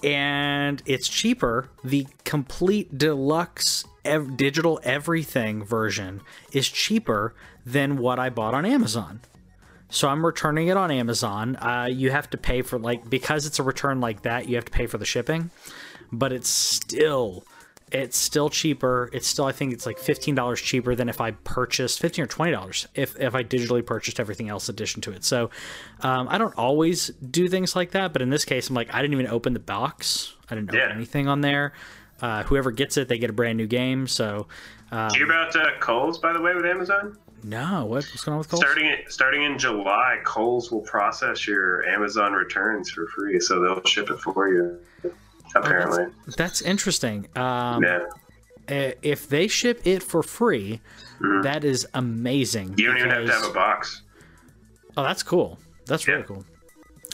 [0.04, 1.70] and it's cheaper.
[1.84, 7.36] The complete deluxe ev- digital everything version is cheaper
[7.66, 9.22] than what I bought on Amazon.
[9.90, 11.56] So I'm returning it on Amazon.
[11.56, 14.66] Uh, you have to pay for like because it's a return like that, you have
[14.66, 15.50] to pay for the shipping,
[16.12, 17.44] but it's still
[17.92, 19.10] it's still cheaper.
[19.14, 22.28] It's still I think it's like fifteen dollars cheaper than if I purchased fifteen or
[22.28, 25.24] twenty dollars if if I digitally purchased everything else addition to it.
[25.24, 25.50] So
[26.02, 29.02] um, I don't always do things like that, but in this case, I'm like I
[29.02, 30.36] didn't even open the box.
[30.50, 30.86] I didn't yeah.
[30.86, 31.74] open anything on there.
[32.22, 34.08] Uh, whoever gets it, they get a brand new game.
[34.08, 34.48] So.
[34.92, 37.18] Um, you hear about uh, Kohl's by the way with Amazon?
[37.44, 38.62] No, what, what's going on with Kohl's?
[38.62, 44.10] Starting starting in July, Kohl's will process your Amazon returns for free, so they'll ship
[44.10, 44.80] it for you
[45.56, 46.04] apparently.
[46.04, 47.28] Oh, that's, that's, interesting.
[47.36, 48.06] Um, yeah.
[49.02, 50.80] If they ship it for free,
[51.20, 51.42] mm-hmm.
[51.42, 52.76] that is amazing.
[52.78, 53.08] You don't because...
[53.08, 54.04] even have to have a box.
[54.96, 55.58] Oh, that's cool.
[55.86, 56.16] That's yeah.
[56.16, 56.46] really cool.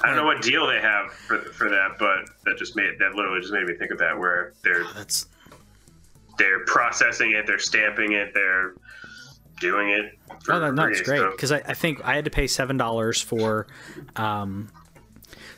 [0.04, 3.16] I don't know what deal they have for, for that, but that just made that
[3.16, 4.18] literally just made me think of that.
[4.18, 5.28] Where they're oh, that's
[6.38, 8.74] they're processing it, they're stamping it, they're
[9.60, 10.18] doing it.
[10.50, 13.68] oh, that, that's great because I, I, think I had to pay seven dollars for
[14.18, 14.68] um,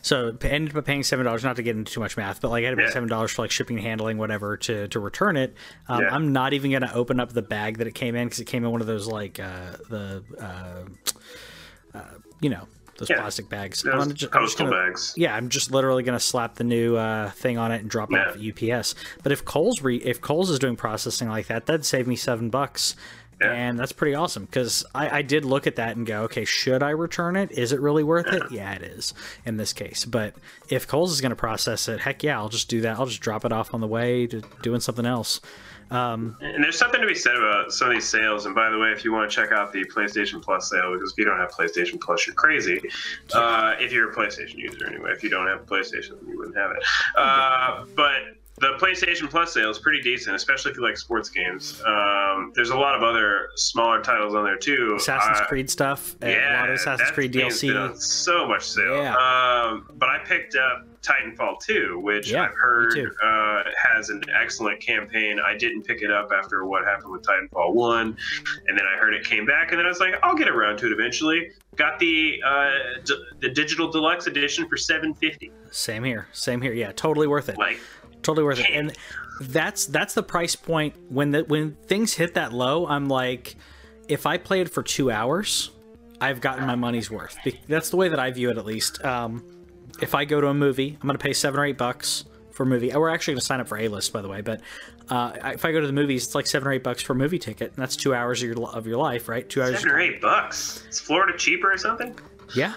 [0.08, 2.50] so I ended up paying seven dollars, not to get into too much math, but
[2.50, 2.92] like I had to pay yeah.
[2.92, 5.56] seven dollars for like shipping and handling, whatever, to to return it.
[5.90, 6.16] Um, yeah.
[6.16, 8.64] I'm not even gonna open up the bag that it came in because it came
[8.64, 12.02] in one of those like uh, the uh, uh,
[12.40, 12.68] you know
[12.98, 13.20] those yeah.
[13.20, 13.84] plastic bags.
[13.84, 15.14] Those just, postal gonna, bags.
[15.18, 18.18] Yeah, I'm just literally gonna slap the new uh, thing on it and drop it
[18.18, 18.96] off at UPS.
[19.24, 22.50] But if Kohl's re- if Kohl's is doing processing like that, that'd save me seven
[22.50, 22.96] bucks.
[23.42, 23.52] Yeah.
[23.52, 26.82] And that's pretty awesome because I, I, did look at that and go, okay, should
[26.82, 27.52] I return it?
[27.52, 28.44] Is it really worth it?
[28.52, 29.14] Yeah, it is
[29.46, 30.06] in this case.
[30.06, 30.34] But
[30.70, 32.98] if Kohl's is going to process it, heck yeah, I'll just do that.
[32.98, 35.40] I'll just drop it off on the way to doing something else.
[35.90, 38.46] Um, and there's something to be said about some of these sales.
[38.46, 41.12] And by the way, if you want to check out the PlayStation Plus sale, because
[41.12, 42.82] if you don't have PlayStation Plus, you're crazy.
[43.34, 45.12] Uh, if you're a PlayStation user, anyway.
[45.12, 46.84] If you don't have a PlayStation, you wouldn't have it.
[47.16, 51.80] Uh, but the PlayStation Plus sale is pretty decent, especially if you like sports games.
[51.86, 54.96] Um, there's a lot of other smaller titles on there too.
[54.98, 56.16] Assassin's Uh, Creed stuff.
[56.22, 58.02] and a yeah, lot of Assassin's Creed game's been on DLC.
[58.02, 58.98] so much sale.
[58.98, 59.16] Yeah.
[59.16, 64.82] Um, but I picked up Titanfall 2, which Yeah, I've heard uh, has an excellent
[64.82, 65.40] campaign.
[65.40, 68.18] I didn't pick it up after what happened with Titanfall 1,
[68.68, 70.78] and then I heard it came back, and then I was like, I'll get around
[70.80, 71.52] to it eventually.
[71.76, 72.72] Got the uh,
[73.06, 75.52] d- the digital deluxe edition for 750.
[75.70, 76.28] Same here.
[76.32, 76.74] Same here.
[76.74, 77.58] Yeah, totally worth it.
[77.60, 77.80] Like,
[78.28, 78.70] totally worth it.
[78.72, 78.94] And
[79.42, 82.86] that's that's the price point when the when things hit that low.
[82.88, 83.56] I'm like,
[84.08, 85.72] if I play it for two hours,
[86.22, 87.38] I've gotten my money's worth.
[87.68, 89.04] That's the way that I view it, at least.
[89.04, 89.44] Um,
[90.02, 92.64] if I go to a movie, I'm going to pay seven or eight bucks for
[92.64, 92.92] a movie.
[92.94, 94.42] We're actually going to sign up for A list, by the way.
[94.42, 94.62] But
[95.10, 97.16] uh, if I go to the movies, it's like seven or eight bucks for a
[97.16, 99.48] movie ticket, and that's two hours of your of your life, right?
[99.48, 99.76] Two hours.
[99.76, 100.84] seven or eight bucks.
[100.90, 102.18] Is Florida cheaper or something?
[102.56, 102.74] Yeah.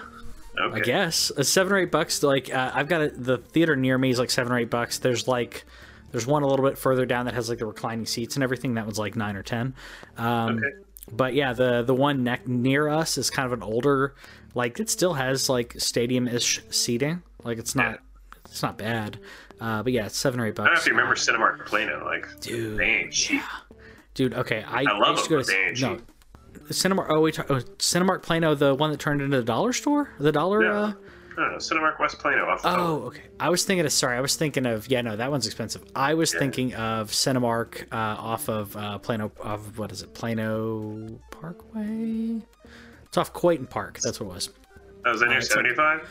[0.59, 0.77] Okay.
[0.77, 2.21] I guess uh, seven or eight bucks.
[2.23, 4.99] Like uh, I've got a, the theater near me is like seven or eight bucks.
[4.99, 5.63] There's like
[6.11, 8.73] there's one a little bit further down that has like the reclining seats and everything.
[8.73, 9.73] That one's like nine or ten.
[10.17, 10.67] Um, Okay.
[11.11, 14.13] But yeah, the the one neck near us is kind of an older.
[14.53, 17.23] Like it still has like stadium ish seating.
[17.43, 17.99] Like it's not
[18.45, 19.19] it's not bad.
[19.59, 20.65] Uh, but yeah, it's seven or eight bucks.
[20.65, 22.03] I don't know if you remember Cinemark Plano.
[22.05, 23.41] Like, Dude, they ain't cheap.
[24.13, 24.33] dude.
[24.33, 25.99] Okay, I, I love used to go but they ain't to no.
[26.69, 27.07] Cinemark.
[27.09, 30.31] Oh, we talk, oh, Cinemark Plano, the one that turned into the dollar store, the
[30.31, 30.63] dollar.
[30.63, 30.93] Yeah.
[31.37, 32.45] Uh, Cinemark West Plano.
[32.45, 33.21] Off the Oh, okay.
[33.39, 34.17] I was thinking of sorry.
[34.17, 35.01] I was thinking of yeah.
[35.01, 35.83] No, that one's expensive.
[35.95, 36.39] I was Yeah.
[36.39, 39.31] thinking of Cinemark uh, off of uh, Plano.
[39.39, 40.13] Of what is it?
[40.13, 42.41] Plano Parkway.
[43.05, 43.99] It's off Coyton Park.
[44.01, 44.49] That's what it was.
[45.05, 46.07] Oh, is that near it's a- 75?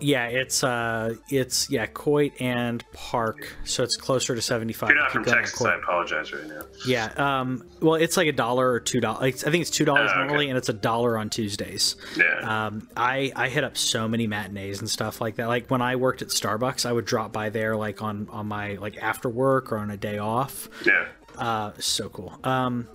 [0.00, 3.48] Yeah, it's uh, it's yeah, Coit and Park.
[3.64, 4.90] So it's closer to seventy five.
[4.90, 6.62] If you're not from Texas, I apologize right now.
[6.86, 7.12] Yeah.
[7.16, 7.64] Um.
[7.80, 9.44] Well, it's like a dollar or two dollars.
[9.44, 10.26] I think it's two dollars Oh, okay.
[10.26, 11.96] normally, and it's a dollar on Tuesdays.
[12.16, 12.66] Yeah.
[12.66, 15.46] Um, I I hit up so many matinees and stuff like that.
[15.46, 18.74] Like when I worked at Starbucks, I would drop by there like on on my
[18.74, 20.68] like after work or on a day off.
[20.84, 21.06] yeah.
[21.38, 22.38] Uh, so cool.
[22.44, 22.88] Um,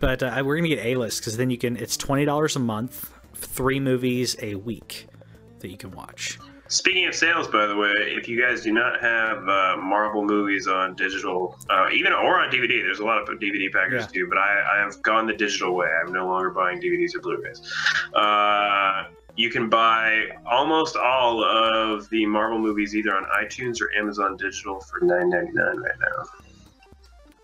[0.00, 1.76] but uh, we're gonna get a list because then you can.
[1.76, 5.06] It's twenty dollars a month, three movies a week
[5.60, 6.38] that you can watch.
[6.68, 10.66] Speaking of sales, by the way, if you guys do not have uh, Marvel movies
[10.66, 14.22] on digital, uh, even or on DVD, there's a lot of DVD packages Yeah.
[14.22, 14.26] too.
[14.28, 15.86] But I, I have gone the digital way.
[16.04, 17.72] I'm no longer buying DVDs or Blu-rays.
[18.14, 19.04] Uh,
[19.36, 24.80] you can buy almost all of the Marvel movies either on iTunes or Amazon Digital
[24.80, 26.45] for $9.99 right now.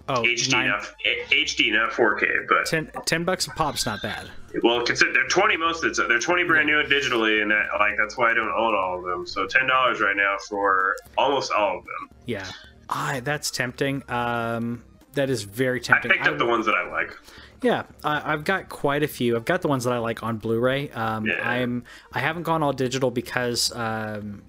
[0.09, 4.03] Oh, HD, nine- not eh, HD, not 4K, but 10, 10 bucks a pop's not
[4.03, 4.29] bad.
[4.63, 7.95] well, consider they're 20 most of the They're 20 brand new digitally, and that, like
[7.99, 9.27] that's why I don't own all of them.
[9.27, 12.09] So $10 right now for almost all of them.
[12.27, 12.47] Yeah.
[12.89, 14.03] I that's tempting.
[14.11, 14.85] Um,
[15.15, 16.11] that is very tempting.
[16.11, 17.17] I picked up I- the ones that I like.
[17.63, 19.37] Yeah, I, I've got quite a few.
[19.37, 20.91] I've got the ones that I like on Blu-ray.
[20.91, 21.49] Um, Yeah.
[21.49, 24.43] I'm I haven't gone all digital because um,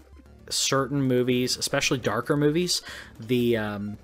[0.50, 2.82] certain movies, especially darker movies,
[3.20, 3.98] the um,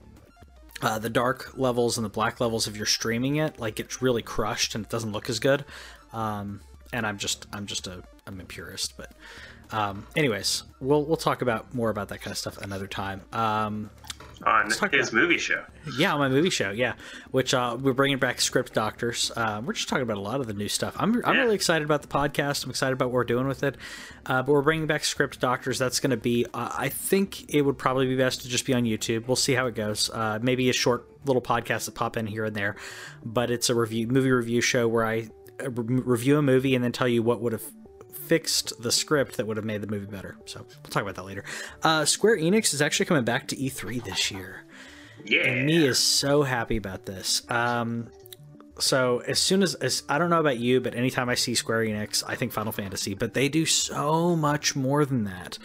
[0.81, 4.21] uh, the dark levels and the black levels, if you're streaming it, like it's really
[4.21, 5.65] crushed and it doesn't look as good.
[6.13, 6.61] Um,
[6.91, 9.11] and I'm just I'm just a I'm a purist, but
[9.71, 13.21] um, anyways, we'll we'll talk about more about that kind of stuff another time.
[13.31, 13.89] Um,
[14.45, 15.63] on his movie show.
[15.97, 16.93] yeah, on my movie show, yeah,
[17.31, 19.31] which uh, we're bringing back Script Doctors.
[19.35, 20.95] Uh, we're just talking about a lot of the new stuff.
[20.97, 21.41] I'm, I'm Yeah.
[21.41, 22.63] really excited about the podcast.
[22.63, 23.75] I'm excited about what we're doing with it.
[24.25, 25.77] Uh, but we're bringing back Script Doctors.
[25.79, 28.73] That's going to be, uh, I think it would probably be best to just be
[28.73, 29.27] on YouTube.
[29.27, 30.09] We'll see how it goes.
[30.09, 32.75] Uh, maybe a short little podcast that pop in here and there.
[33.25, 35.29] But it's a review movie review show where I
[35.61, 37.63] uh, re- review a movie and then tell you what would have
[38.13, 40.37] fixed the script that would have made the movie better.
[40.45, 41.43] So we'll talk about that later.
[41.83, 44.63] Uh, Square Enix is actually coming back to E3 this year
[45.25, 45.41] Yeah.
[45.47, 47.41] and me is so happy about this.
[47.49, 48.09] Um,
[48.79, 51.85] so as soon as, as I don't know about you, but anytime I see Square
[51.85, 53.13] Enix, I think Final Fantasy.
[53.13, 55.57] But they do so much more than that.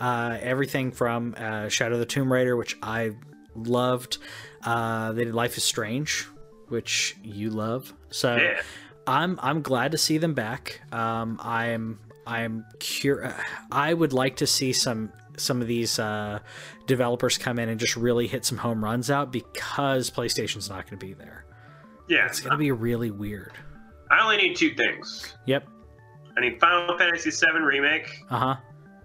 [0.00, 3.12] Uh, everything from uh, Shadow of the Tomb Raider, which I
[3.54, 4.18] loved.
[4.64, 6.26] Uh, they did Life is Strange,
[6.68, 7.92] which you love.
[8.10, 8.62] So Yeah.
[9.06, 10.80] I'm I'm glad to see them back.
[10.92, 13.34] Um, I'm I'm cur-
[13.70, 16.38] I would like to see some some of these uh,
[16.86, 20.98] developers come in and just really hit some home runs out because PlayStation's not going
[20.98, 21.44] to be there.
[22.08, 22.26] yeah.
[22.26, 23.52] It's going to be really weird.
[24.10, 25.34] I only need two things.
[25.46, 25.66] Yep.
[26.36, 28.56] I need Final Fantasy VII remake, Uh huh.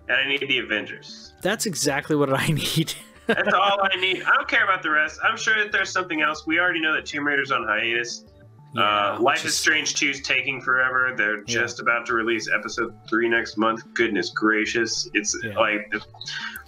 [0.10, 1.34] and I need the Avengers.
[1.42, 2.94] That's exactly what I need.
[3.26, 4.22] That's all I need.
[4.24, 5.20] I don't care about the rest.
[5.24, 6.46] I'm sure that there's something else.
[6.46, 8.26] We already know that Tomb Raider's on hiatus.
[8.74, 8.82] Yeah,
[9.16, 11.14] uh, Life which is Strange 2 is taking forever.
[11.16, 11.44] They're Yeah.
[11.46, 13.82] just about to release episode 3 next month.
[13.94, 15.10] Goodness gracious.
[15.14, 15.58] It's Yeah.
[15.58, 15.92] like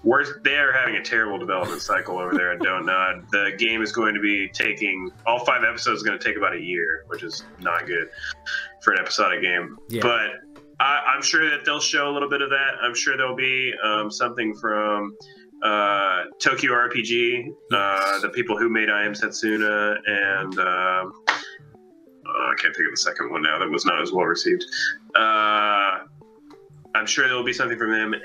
[0.04, 3.26] we're they're having a terrible development cycle over there at Don't Nod.
[3.32, 6.54] The game is going to be taking all five episodes is going to take about
[6.56, 8.10] a year, which is not good
[8.82, 9.78] for an episodic game.
[10.02, 10.32] But
[10.80, 12.76] I, I'm sure that they'll show a little bit of that.
[12.82, 15.14] I'm sure there'll be um, something from
[15.62, 21.12] uh, Tokyo RPG, uh, the people who made I Am Setsuna, and um,
[22.30, 24.66] I can't think of the second one now that was not as well received.
[25.16, 26.00] Uh,
[26.96, 28.16] I'm sure there will be something from them.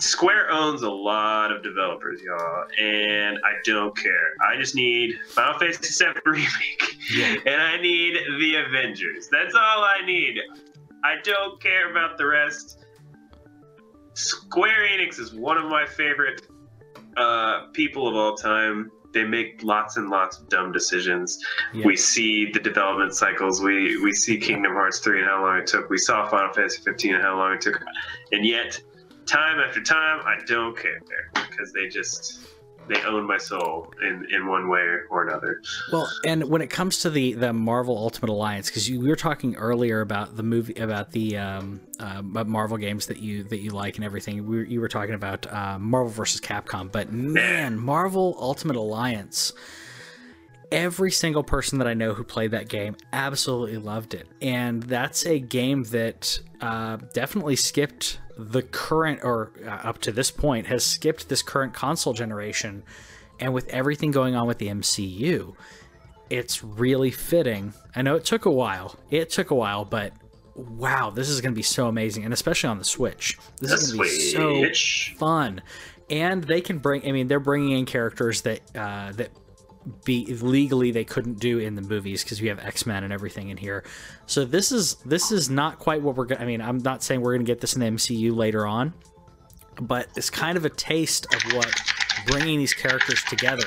[0.00, 4.34] Square owns a lot of developers, y'all, and I don't care.
[4.48, 7.34] I just need Final Fantasy VII Remake, Yeah.
[7.46, 9.28] and I need the Avengers.
[9.28, 10.38] That's all I need.
[11.04, 12.78] I don't care about the rest.
[14.14, 16.42] Square Enix is one of my favorite
[17.16, 18.90] uh, people of all time.
[19.12, 21.38] They make lots and lots of dumb decisions.
[21.72, 21.86] Yeah.
[21.86, 23.62] We see the development cycles.
[23.62, 25.88] We we see Kingdom Hearts 3 and how long it took.
[25.88, 27.82] We saw Final Fantasy 15 and how long it took.
[28.32, 28.80] And yet,
[29.26, 31.00] time after time, I don't care
[31.34, 32.57] because they just
[32.88, 35.62] they own my soul in, in one way or another.
[35.92, 39.56] Well, and when it comes to the the Marvel Ultimate Alliance, because we were talking
[39.56, 43.96] earlier about the movie about the um, uh, Marvel games that you that you like
[43.96, 44.46] and everything.
[44.46, 49.52] We were, you were talking about uh, Marvel versus Capcom, but man, Marvel Ultimate Alliance.
[50.70, 55.24] Every single person that I know who played that game absolutely loved it, and that's
[55.24, 60.84] a game that uh, definitely skipped the current or uh, up to this point has
[60.84, 62.84] skipped this current console generation
[63.40, 65.54] and with everything going on with the MCU
[66.30, 67.72] it's really fitting.
[67.96, 68.96] I know it took a while.
[69.10, 70.12] It took a while but
[70.54, 73.38] wow this is going to be so amazing and especially on the Switch.
[73.60, 75.62] This The is going to be so fun.
[76.08, 79.30] And they can bring I mean they're bringing in characters that uh, that
[80.04, 83.56] be legally they couldn't do in the movies because we have X-Men and everything in
[83.56, 83.84] here.
[84.26, 87.20] So this is this is not quite what we're going I mean, I'm not saying
[87.20, 88.94] we're going to get this in the MCU later on,
[89.80, 91.72] but it's kind of a taste of what
[92.26, 93.64] bringing these characters together,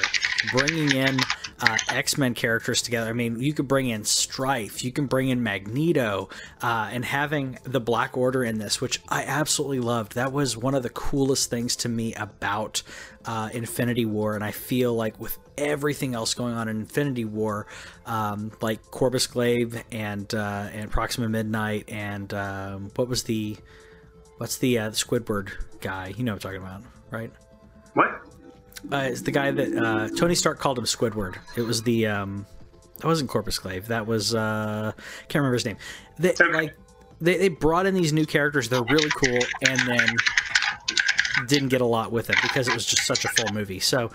[0.52, 1.18] bringing in
[1.62, 3.10] uh, X Men characters together.
[3.10, 6.30] I mean, you could bring in Strife, you can bring in Magneto,
[6.62, 10.16] uh, and having the Black Order in this, which I absolutely loved.
[10.16, 12.84] That was one of the coolest things to me about
[13.26, 17.68] uh, Infinity War, and I feel like with everything else going on in Infinity War,
[18.06, 23.58] um, like Corvus Glaive and uh, and Proxima Midnight, and um, what was the
[24.38, 26.14] what's the uh, Squidward guy?
[26.18, 27.32] You know what I'm talking about, right?
[27.94, 28.08] What?
[28.92, 31.38] Uh, it's the guy that uh, Tony Stark called him Squidward.
[31.56, 32.46] It was the um,
[32.98, 33.88] that wasn't Corvus Glaive.
[33.88, 34.92] That was uh,
[35.28, 35.78] can't remember his name.
[36.18, 36.52] They okay.
[36.52, 36.76] like
[37.20, 38.70] they, they brought in these new characters.
[38.70, 40.16] They're really cool, and then
[41.48, 43.80] didn't get a lot with it because it was just such a full movie.
[43.80, 44.12] So,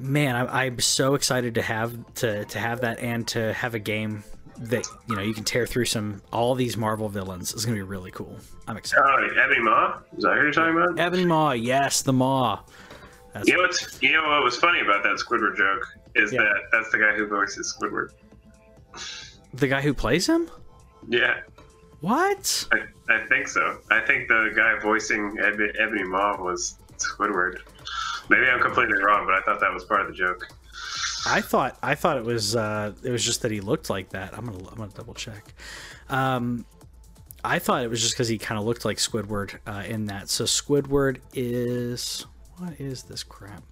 [0.00, 3.78] man, I, I'm so excited to have to to have that and to have a
[3.78, 4.24] game
[4.58, 7.52] that you know you can tear through some all these Marvel villains.
[7.54, 8.36] It's gonna be really cool.
[8.66, 9.04] I'm excited.
[9.06, 9.98] Oh, Ebony Maw?
[10.16, 10.98] Is that who you're talking about?
[10.98, 12.60] Ebony Maw, yes, the Maw.
[13.32, 15.86] That's You know what's you know what was funny about that Squidward joke
[16.16, 16.42] is Yeah.
[16.42, 18.08] that that's the guy who voices Squidward.
[19.54, 20.50] the guy who plays him.
[21.08, 21.40] Yeah,
[22.00, 22.66] What?
[22.72, 22.80] I,
[23.12, 23.78] I think so.
[23.90, 27.60] I think the guy voicing Eb- Ebony Maw was Squidward.
[28.30, 30.48] Maybe I'm completely wrong, but I thought that was part of the joke.
[31.26, 34.38] I thought I thought it was uh, it was just that he looked like that.
[34.38, 35.52] I'm gonna I'm gonna double check.
[36.08, 36.64] Um,
[37.44, 40.28] I thought it was just because he kind of looked like Squidward uh, in that.
[40.28, 42.24] So Squidward is
[42.58, 43.64] what is this crap?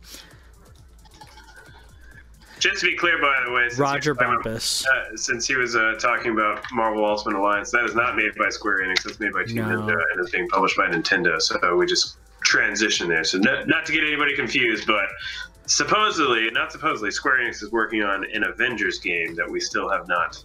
[2.58, 4.84] Just to be clear, by the way, Rodger Bumpass.
[4.84, 8.48] Uh, since he was uh, talking about Marvel Ultimate Alliance, that is not made by
[8.48, 9.06] Square Enix.
[9.06, 9.82] It's made by Team No.
[9.82, 11.40] Ninja and is being published by Nintendo.
[11.40, 13.24] So we just transition there.
[13.24, 15.06] So not, not to get anybody confused, but
[15.66, 20.08] supposedly, not supposedly, Square Enix is working on an Avengers game that we still have
[20.08, 20.42] not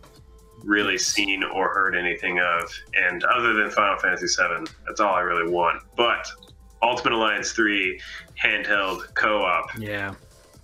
[0.63, 2.71] really seen or heard anything of.
[2.95, 5.83] And other than Final Fantasy VII, that's all I really want.
[5.95, 6.27] But
[6.81, 7.99] Ultimate Alliance 3
[8.41, 9.77] handheld co-op.
[9.77, 10.13] Yeah,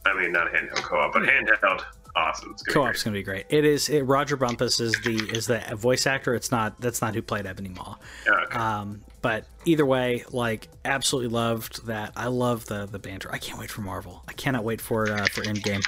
[0.05, 1.83] I mean, not handheld co-op, but handheld.
[2.15, 2.51] Awesome.
[2.51, 3.45] It's gonna co-op's gonna be great.
[3.49, 3.87] It is.
[3.87, 6.33] It, Rodger Bumpass is the is the voice actor.
[6.33, 6.79] It's not.
[6.81, 7.95] That's not who played Ebony Maw.
[8.25, 8.45] great.
[8.47, 8.57] Okay.
[8.57, 12.13] Um, but either way, like absolutely loved that.
[12.15, 13.29] I love the the banter.
[13.31, 14.23] I can't wait for Marvel.
[14.27, 15.83] I cannot wait for uh, for Endgame.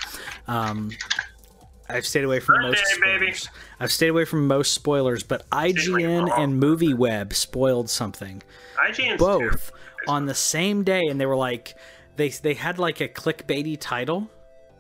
[0.48, 0.92] Um,
[1.90, 3.34] I've stayed away from most Birthday, baby.
[3.34, 3.50] spoilers.
[3.80, 8.42] I've stayed away from most spoilers, but IGN and MovieWeb spoiled something
[8.90, 9.72] IGN's both
[10.08, 11.76] on the same day, and they were like,
[12.16, 14.30] they they had like a clickbaity title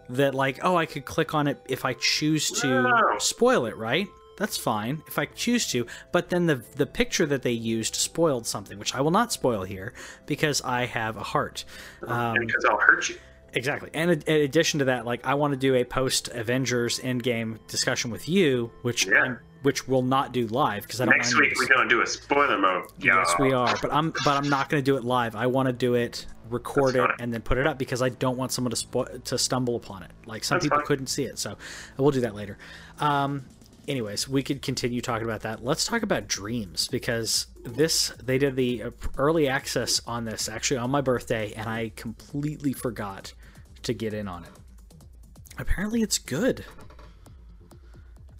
[0.09, 2.93] that like, oh, I could click on it if I choose to No.
[3.19, 4.07] spoil it, right?
[4.41, 5.85] That's fine if I choose to.
[6.11, 9.61] But then the the picture that they used spoiled something, which I will not spoil
[9.63, 9.93] here
[10.25, 11.63] because I have a heart.
[12.07, 13.17] Um, And because I'll hurt you.
[13.53, 13.91] Exactly.
[13.93, 18.09] And in addition to that, like I want to do a post Avengers Endgame discussion
[18.09, 19.35] with you, which Yeah.
[19.61, 22.57] Which we'll not do live because I don't Next week we're gonna do a spoiler
[22.57, 22.85] mode.
[22.97, 23.77] Yes, we are.
[23.79, 25.35] But I'm but I'm not going to do it live.
[25.35, 27.15] I want to do it, record That's it, fine.
[27.19, 30.01] and then put it up because I don't want someone to spo- to stumble upon
[30.01, 30.09] it.
[30.25, 30.87] Like some That's people fine.
[30.87, 31.57] couldn't see it, so
[31.97, 32.57] we'll do that later.
[32.99, 33.45] Um,
[33.87, 35.63] anyways, we could continue talking about that.
[35.63, 40.77] Let's talk about Dreams because this they did the uh, early access on this actually
[40.77, 43.33] on my birthday, and I completely forgot
[43.83, 44.51] to get in on it.
[45.57, 46.65] Apparently, it's good.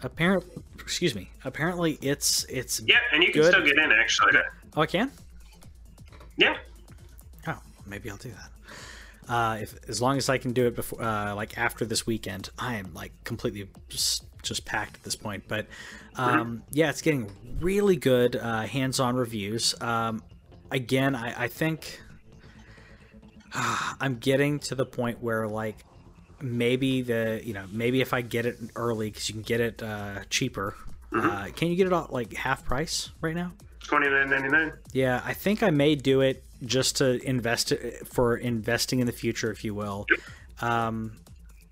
[0.04, 1.30] Apparently, excuse me.
[1.46, 3.52] Apparently, it's it's Yeah, and you can Good.
[3.54, 4.32] still get in actually.
[4.76, 5.12] oh I can.
[6.38, 6.58] Yeah.
[7.48, 8.50] Oh, maybe I'll do that.
[9.32, 12.50] Uh, if as long as I can do it before, uh, like after this weekend,
[12.60, 15.46] I am like completely just, just packed at this point.
[15.48, 15.68] But
[16.18, 19.74] um, yeah, it's getting really good uh, hands-on reviews.
[19.80, 20.22] Um,
[20.70, 22.02] again, I, I think
[23.54, 25.78] I'm getting to the point where like
[26.42, 29.82] maybe the you know maybe if I get it early because you can get it
[29.82, 30.76] uh, cheaper.
[31.14, 33.54] Uh, can you get it at like half price right now?
[33.82, 34.74] Twenty nine ninety nine.
[34.92, 37.74] Yeah, I think I may do it just to invest
[38.06, 40.06] for investing in the future, if you will.
[40.62, 41.18] Um,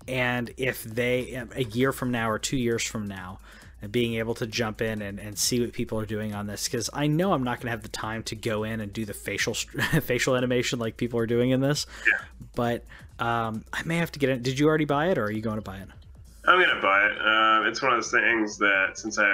[0.08, 3.38] and if they a year from now or two years from now,
[3.82, 6.64] and being able to jump in and, and see what people are doing on this,
[6.64, 9.04] because I know I'm not going to have the time to go in and do
[9.04, 9.54] the facial
[10.02, 11.86] facial animation like people are doing in this.
[12.06, 12.24] Yeah.
[12.54, 12.84] But
[13.18, 14.42] um, I may have to get it.
[14.42, 15.88] Did you already buy it, or are you going to buy it?
[16.46, 17.18] I'm gonna buy it.
[17.20, 19.24] Um, it's one of those things that since I,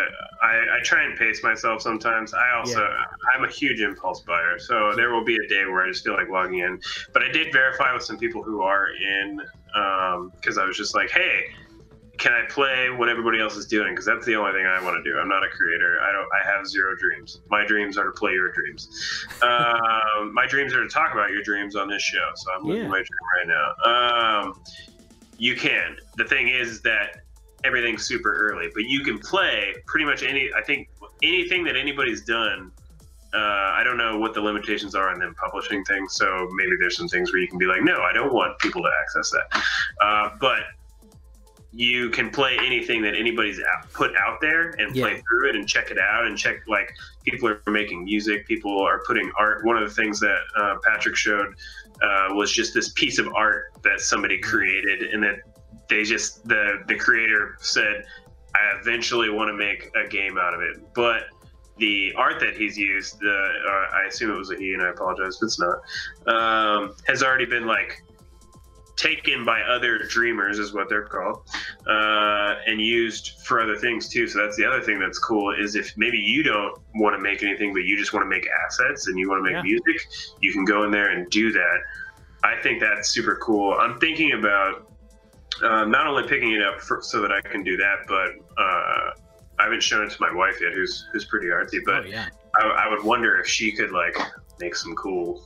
[0.43, 2.35] I I try and pace myself sometimes.
[2.35, 2.85] I also
[3.35, 6.15] I'm a huge impulse buyer, so there will be a day where I just feel
[6.15, 6.81] like logging in.
[7.13, 9.41] But I did verify with some people who are in
[10.41, 11.43] because I was just like, hey,
[12.19, 13.93] can I play what everybody else is doing?
[13.93, 15.17] Because that's the only thing I want to do.
[15.19, 16.01] I'm not a creator.
[16.03, 16.27] I don't.
[16.35, 17.41] I have zero dreams.
[17.51, 18.89] My dreams are to play your dreams.
[19.43, 22.27] Um, my dreams are to talk about your dreams on this show.
[22.37, 22.89] So I'm living Yeah.
[22.89, 24.41] my dream right now.
[24.49, 24.63] Um,
[25.39, 25.97] you can.
[26.17, 27.23] The thing is that
[27.65, 30.51] everything's super early, but you can play pretty much any.
[30.57, 30.89] I think
[31.23, 32.73] anything that anybody's done.
[33.35, 33.39] Uh,
[33.75, 37.09] I don't know what the limitations are on them publishing things, so maybe there's some
[37.09, 39.63] things where you can be like, no, I don't want people to access that.
[40.01, 40.61] Uh, but
[41.73, 45.69] you can play anything that anybody's out, put out there and play through it and
[45.69, 46.91] check it out and check like
[47.25, 49.65] people are making music, people are putting art.
[49.67, 51.55] One of the things that uh, Patrick showed
[52.03, 55.37] uh, was just this piece of art that somebody created, and that
[55.89, 58.05] they just the the creator said,
[58.55, 61.25] "I eventually want to make a game out of it," but
[61.79, 64.89] the art that he's used, the uh, I assume it was a he, and I
[64.89, 65.79] apologize if it's not,
[66.27, 68.03] um, has already been like
[68.97, 71.43] taken by other dreamers, is what they're called,
[71.87, 74.27] uh, and used for other things too.
[74.27, 77.43] So that's the other thing that's cool is if maybe you don't want to make
[77.43, 79.63] anything, but you just want to make assets and you want to make Yeah.
[79.63, 80.09] music,
[80.41, 81.79] you can go in there and do that.
[82.43, 83.75] I think that's super cool.
[83.79, 84.87] I'm thinking about
[85.63, 88.31] um, not only picking it up for, so that I can do that, but
[88.63, 89.11] uh,
[89.59, 91.81] I haven't shown it to my wife yet, who's who's pretty artsy.
[91.85, 92.29] But oh yeah,
[92.61, 94.17] I, I would wonder if she could like
[94.61, 95.43] make some cool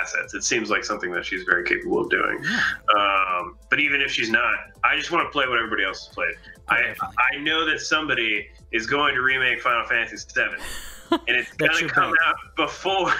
[0.00, 0.34] assets.
[0.34, 2.42] It seems like something that she's very capable of doing.
[2.98, 6.14] Um, but even if she's not, I just want to play what everybody else has
[6.14, 6.34] played.
[6.68, 6.94] I.
[7.32, 10.62] I know that somebody is going to remake Final Fantasy VII,
[11.28, 12.20] and it's gonna come bet.
[12.26, 13.12] out before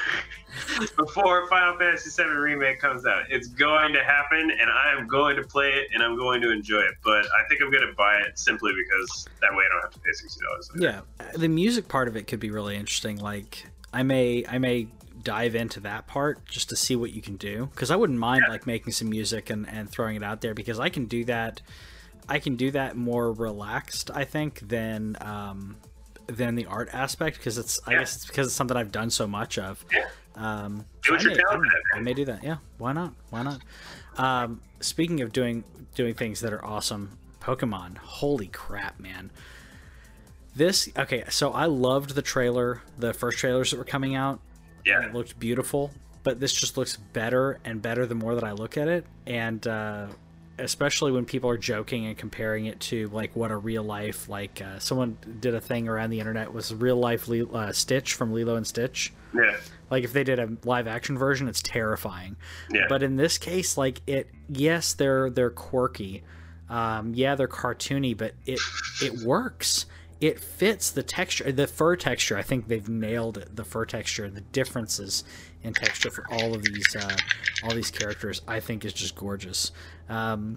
[0.96, 3.24] before Final Fantasy VII remake comes out.
[3.28, 6.50] It's going to happen, and I am going to play it, and I'm going to
[6.50, 6.94] enjoy it.
[7.02, 9.92] But I think I'm going to buy it simply because that way I don't have
[9.92, 10.70] to pay sixty dollars.
[10.76, 11.00] Yeah,
[11.36, 13.18] the music part of it could be really interesting.
[13.18, 14.88] Like, I may, I may
[15.24, 18.44] dive into that part just to see what you can do because I wouldn't mind
[18.48, 21.60] like making some music and and throwing it out there because I can do that.
[22.28, 25.76] I can do that more relaxed, I think, than um,
[26.26, 27.80] than the art aspect because it's.
[27.86, 29.84] I guess it's because it's something I've done so much of.
[29.92, 30.06] Yeah.
[30.36, 32.42] Um, Do what I you're may, talented at, I may do that.
[32.42, 33.14] Yeah, why not?
[33.30, 33.60] Why not?
[34.16, 35.64] Um, speaking of doing
[35.94, 37.98] doing things that are awesome, Pokemon.
[37.98, 39.30] Holy crap, man!
[40.56, 41.24] This okay.
[41.28, 44.40] So I loved the trailer, the first trailers that were coming out.
[44.85, 45.07] Yeah.
[45.07, 45.91] It looked beautiful,
[46.22, 49.66] but this just looks better and better the more that I look at it, and
[49.66, 50.07] uh,
[50.59, 54.62] especially when people are joking and comparing it to like what a real life like
[54.62, 58.32] uh, someone did a thing around the internet was real life Le- uh, Stitch from
[58.32, 59.12] Lilo and Stitch.
[59.35, 59.57] Yeah.
[59.91, 62.37] Like if they did a live action version, it's terrifying.
[62.70, 62.87] Yeah.
[62.89, 66.22] But in this case, like it, yes, they're they're quirky.
[66.68, 68.61] Um, yeah, they're cartoony, but it
[69.03, 69.87] it works.
[70.24, 72.38] It fits the texture, the fur texture.
[72.38, 73.54] I think they've nailed it.
[73.54, 75.22] The fur texture, the differences
[75.62, 77.16] in texture for all of these uh,
[77.62, 79.70] all these characters, I think is just gorgeous.
[80.08, 80.56] Um,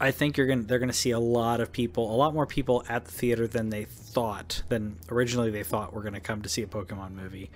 [0.00, 2.84] I think you're gonna they're gonna see a lot of people, a lot more people
[2.88, 6.62] at the theater than they thought than originally they thought were gonna come to see
[6.62, 7.50] a Pokemon movie.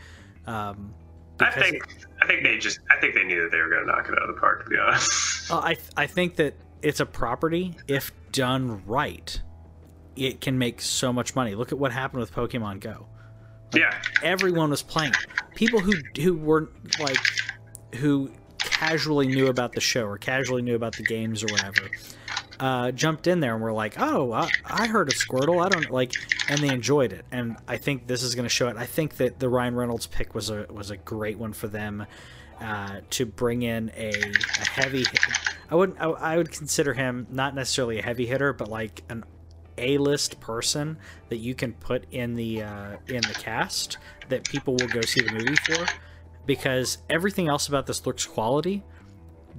[0.48, 0.92] Um,
[1.38, 1.82] I think
[2.20, 4.12] I think they just I think they knew that they were going to knock it
[4.12, 4.64] out of the park.
[4.64, 5.52] To be honest.
[5.52, 9.40] I I think that it's a property if done right,
[10.20, 11.54] it can make so much money.
[11.54, 13.06] Look at what happened with Pokemon Go.
[13.74, 14.00] yeah.
[14.22, 15.12] Everyone was playing.
[15.54, 17.18] People who who weren't like
[17.96, 21.88] who casually knew about the show or casually knew about the games or whatever
[22.60, 25.64] uh, jumped in there and were like, "Oh, I, I heard of Squirtle.
[25.64, 26.12] I don't like,"
[26.48, 27.24] and they enjoyed it.
[27.32, 28.76] And I think this is going to show it.
[28.76, 32.06] I think that the Ryan Reynolds pick was a was a great one for them
[32.60, 35.06] uh, to bring in a, a heavy.
[35.70, 39.24] I would I, I would consider him not necessarily a heavy hitter, but like an
[39.80, 44.88] a-list person that you can put in the uh, in the cast that people will
[44.88, 45.86] go see the movie for
[46.46, 48.82] because everything else about this looks quality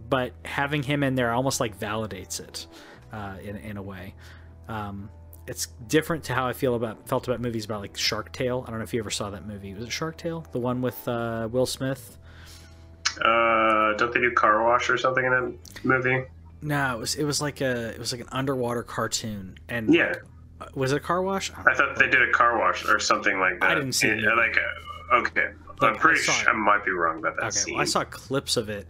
[0.09, 2.67] but having him in there almost like validates it
[3.11, 4.13] uh, in, in a way
[4.67, 5.09] um,
[5.47, 8.63] it's different to how I feel about felt about movies about like Shark Tale.
[8.65, 9.73] I don't know if you ever saw that movie.
[9.73, 10.45] Was it Shark Tale?
[10.51, 12.17] The one with uh, Will Smith?
[13.19, 16.23] Uh, don't they do car wash or something in that movie?
[16.61, 20.13] No, it was it was like a it was like an underwater cartoon, and Yeah,
[20.59, 21.51] like, was it a car wash?
[21.51, 23.71] I thought they did a car wash or something like that.
[23.71, 24.23] I didn't see it.
[24.23, 24.57] Like,
[25.11, 25.47] uh, okay,
[25.79, 26.49] Like, I'm pretty I sure.
[26.49, 27.73] I might be wrong about that Okay, scene.
[27.73, 28.87] well, I saw clips of it,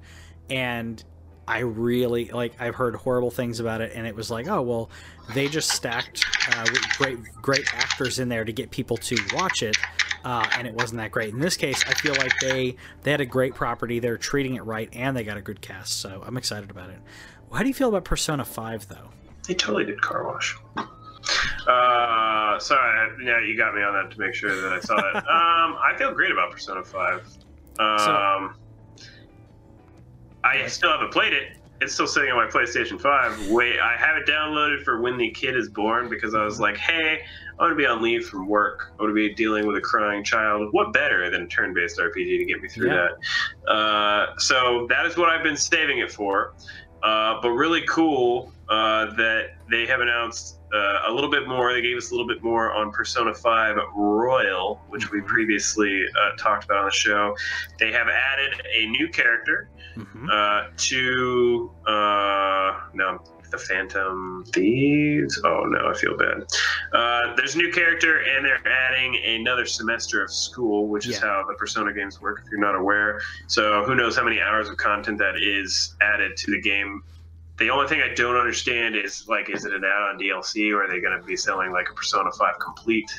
[0.49, 1.01] and
[1.47, 2.59] I really like.
[2.59, 4.89] I've heard horrible things about it, and it was like, oh well,
[5.33, 6.65] they just stacked uh,
[6.97, 9.77] great great actors in there to get people to watch it,
[10.25, 11.33] uh, and it wasn't that great.
[11.33, 13.99] In this case, I feel like they they had a great property.
[13.99, 16.01] They're treating it right, and they got a good cast.
[16.01, 16.99] So I'm excited about it.
[17.53, 19.09] How do you feel about Persona Five, though?
[19.47, 20.57] They totally did car wash.
[21.67, 25.15] Uh, sorry, yeah, you got me on that to make sure that I saw it.
[25.15, 27.25] um, I feel great about Persona Five.
[27.79, 28.55] Um,
[30.43, 31.57] I still haven't played it.
[31.81, 33.47] It's still sitting on my PlayStation Five.
[33.49, 36.77] Wait, I have it downloaded for when the kid is born because I was like,
[36.77, 37.21] hey,
[37.59, 38.91] I want to be on leave from work.
[38.99, 40.69] I want to be dealing with a crying child.
[40.73, 43.07] What better than a turn-based RPG to get me through Yeah.
[43.65, 43.71] that?
[43.71, 46.53] Uh, so that is what I've been saving it for.
[47.03, 51.73] Uh, but really cool uh, that they have announced uh, a little bit more.
[51.73, 56.37] They gave us a little bit more on Persona 5 Royal, which we previously uh,
[56.37, 57.35] talked about on the show.
[57.79, 60.29] They have added a new character Mm-hmm.
[60.31, 63.21] uh, to uh, no
[63.51, 65.39] the Phantom Thieves.
[65.45, 66.43] Oh no, I feel bad.
[66.93, 71.27] Uh, there's a new character, and they're adding another semester of school, which is Yeah.
[71.27, 72.41] how the Persona games work.
[72.45, 76.35] If you're not aware, so who knows how many hours of content that is added
[76.37, 77.03] to the game.
[77.57, 80.87] The only thing I don't understand is like, is it an add-on DLC, or are
[80.89, 83.11] they going to be selling like a Persona 5 complete?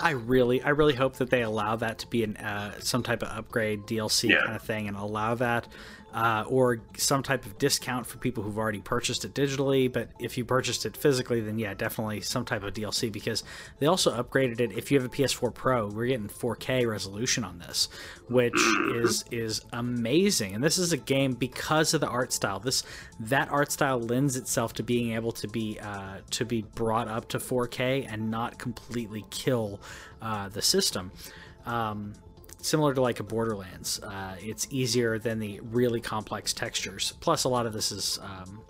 [0.00, 3.22] I really, I really hope that they allow that to be an uh, some type
[3.24, 4.44] of upgrade DLC Yeah.
[4.44, 5.66] kind of thing, and allow that,
[6.12, 9.90] uh, or some type of discount for people who've already purchased it digitally.
[9.92, 13.44] But if you purchased it physically, then yeah, definitely some type of DLC because
[13.78, 14.72] they also upgraded it.
[14.72, 17.88] If you have a PS4 Pro, we're getting 4K resolution on this,
[18.28, 18.60] which
[18.94, 20.54] is is amazing.
[20.54, 22.58] And this is a game because of the art style.
[22.58, 22.82] This
[23.20, 27.28] that art style lends itself to being able to be uh, to be brought up
[27.28, 29.80] to 4K and not completely kill
[30.20, 31.12] uh, the system.
[31.66, 32.14] Um,
[32.62, 37.14] similar to like a Borderlands, uh, it's easier than the really complex textures.
[37.20, 38.60] Plus, a lot of this is um,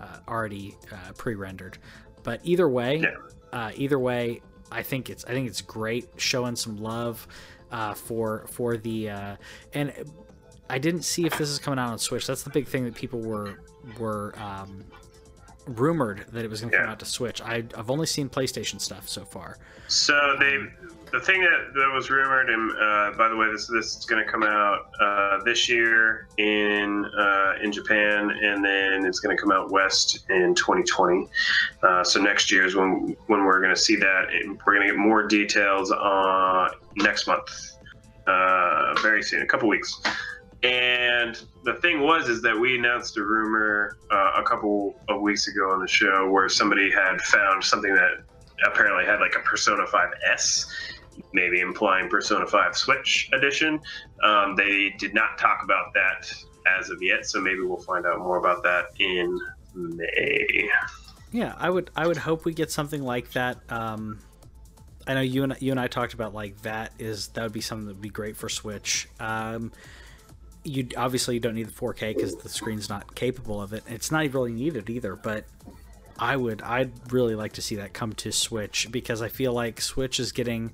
[0.00, 1.78] uh, already uh, pre-rendered.
[2.22, 3.14] But either way, Yeah.
[3.52, 7.26] uh, either way, I think it's I think it's great showing some love
[7.72, 9.36] uh, for for the uh,
[9.72, 9.92] and
[10.68, 12.26] I didn't see if this is coming out on Switch.
[12.26, 13.60] That's the big thing that people were
[13.98, 14.84] were um,
[15.66, 17.40] rumored that it was going to come out to Switch.
[17.40, 19.56] I, I've only seen PlayStation stuff so far.
[19.86, 20.58] So they,
[21.10, 24.24] the thing that, that was rumored, and uh, by the way, this this is going
[24.24, 29.40] to come out uh, this year in uh, in Japan, and then it's going to
[29.40, 31.28] come out west in 2020.
[31.82, 34.26] Uh, so next year is when when we're going to see that.
[34.66, 37.78] We're going to get more details on next month,
[38.26, 40.00] uh, very soon, a couple weeks.
[40.62, 45.46] And the thing was, is that we announced a rumor uh, a couple of weeks
[45.46, 48.24] ago on the show where somebody had found something that
[48.66, 50.66] apparently had like a Persona 5S,
[51.32, 53.80] maybe implying Persona 5 Switch edition.
[54.22, 56.32] Um, they did not talk about that
[56.78, 59.38] as of yet, so maybe we'll find out more about that in
[59.74, 60.68] May.
[61.30, 63.58] Yeah, I would I would hope we get something like that.
[63.70, 64.18] Um,
[65.06, 67.60] I know you and you and I talked about like that is that would be
[67.60, 69.08] something that would be great for Switch.
[69.20, 69.72] Um,
[70.64, 73.84] you obviously you don't need the 4K because the screen's not capable of it.
[73.88, 75.44] It's not even really needed either, but
[76.18, 79.80] I would I'd really like to see that come to Switch because I feel like
[79.80, 80.72] Switch is getting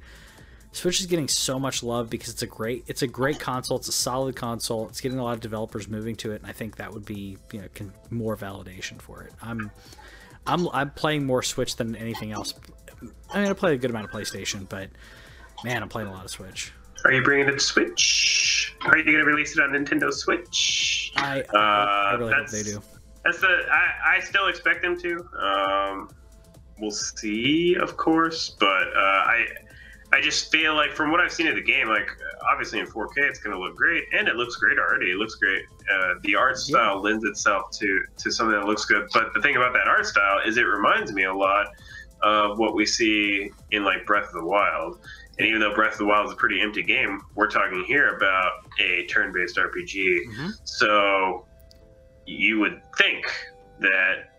[0.74, 3.76] Switch is getting so much love because it's a great it's a great console.
[3.76, 4.88] It's a solid console.
[4.88, 7.38] It's getting a lot of developers moving to it, and I think that would be
[7.52, 9.32] you know con- more validation for it.
[9.40, 9.70] I'm
[10.46, 12.54] I'm I'm playing more Switch than anything else.
[13.32, 14.90] I mean, I play a good amount of PlayStation, but
[15.62, 16.72] man, I'm playing a lot of Switch.
[17.04, 18.74] Are you bringing it to Switch?
[18.82, 21.12] Are you going to release it on Nintendo Switch?
[21.16, 22.82] I Uh, I really hope they do.
[23.24, 25.28] That's the I, I still expect them to.
[25.38, 26.10] Um,
[26.80, 29.46] we'll see, of course, but uh, I
[30.14, 32.08] I just feel like from what I've seen of the game, like
[32.48, 35.10] obviously in 4K it's going to look great, and it looks great already.
[35.10, 35.64] It looks great.
[35.92, 37.00] Uh, the art style yeah.
[37.00, 39.08] lends itself to to something that looks good.
[39.12, 41.66] But the thing about that art style is it reminds me a lot
[42.22, 45.00] of what we see in like Breath of the Wild.
[45.36, 48.14] And even though Breath of the Wild is a pretty empty game, we're talking here
[48.16, 50.26] about a turn-based RPG.
[50.28, 50.48] Mm-hmm.
[50.62, 51.44] So
[52.24, 53.26] you would think
[53.80, 54.30] that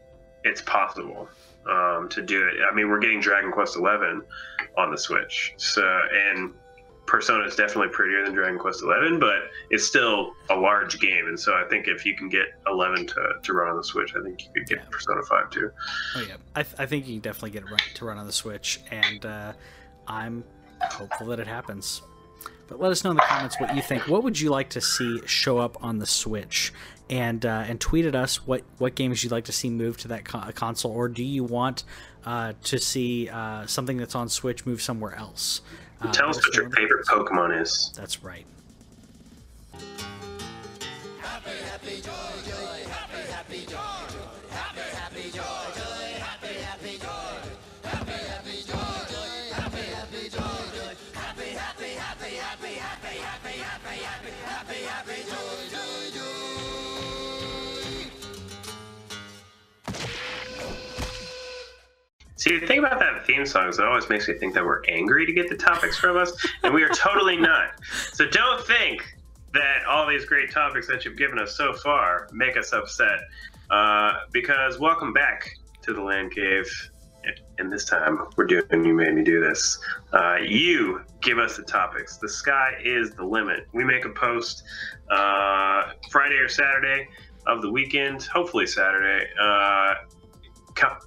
[0.45, 1.27] it's possible
[1.69, 2.53] um, to do it.
[2.71, 4.21] I mean, we're getting Dragon Quest Eleven
[4.77, 5.83] on the Switch, so
[6.13, 6.53] and
[7.05, 11.39] Persona is definitely prettier than Dragon Quest Eleven, but it's still a large game, and
[11.39, 14.23] so I think if you can get Eleven to, to run on the Switch, I
[14.23, 14.89] think you could get yeah.
[14.89, 15.71] Persona Five too.
[16.15, 18.33] Oh yeah, I, th- I think you can definitely get it to run on the
[18.33, 19.53] Switch, and uh,
[20.07, 20.43] I'm
[20.81, 22.01] hopeful that it happens.
[22.67, 24.07] But let us know in the comments what you think.
[24.07, 26.73] What would you like to see show up on the Switch?
[27.09, 30.07] And uh, and tweet at us what, what games you'd like to see move to
[30.07, 31.83] that co- console, or do you want
[32.25, 35.61] uh, to see uh, something that's on Switch move somewhere else?
[36.01, 37.91] Uh, Tell us what your favorite Pokemon is.
[37.95, 38.45] That's right.
[41.21, 42.11] Happy, happy, joy,
[42.49, 42.74] joy,
[62.45, 64.83] See, the thing about that theme song is it always makes me think that we're
[64.87, 66.31] angry to get the topics from us,
[66.61, 67.83] and we are totally not.
[68.13, 69.03] So don't think
[69.55, 73.17] that all these great topics that you've given us so far make us upset.
[73.71, 76.69] Uh, because welcome back to the LAN Cave.
[77.57, 79.79] And this time we're doing You Made Me Do This.
[80.13, 82.17] Uh, you give us the topics.
[82.17, 83.67] The sky is the limit.
[83.73, 84.61] We make a post
[85.09, 87.07] uh, Friday or Saturday
[87.47, 89.95] of the weekend, hopefully Saturday, uh,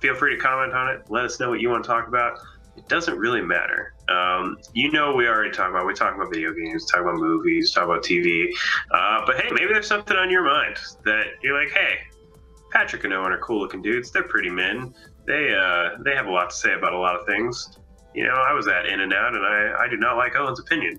[0.00, 1.02] feel free to comment on it.
[1.08, 2.38] Let us know what you want to talk about.
[2.76, 3.94] It doesn't really matter.
[4.08, 7.72] Um, you know, we already talk about we talk about video games, talk about movies,
[7.72, 8.48] talk about TV.
[8.92, 11.98] Uh, but hey, maybe there's something on your mind that you're like, hey,
[12.70, 14.10] Patrick and Owen are cool looking dudes.
[14.10, 14.94] They're pretty men.
[15.26, 17.78] They uh, they have a lot to say about a lot of things.
[18.14, 20.60] You know, I was at In and Out, and I, I do not like Owen's
[20.60, 20.98] opinion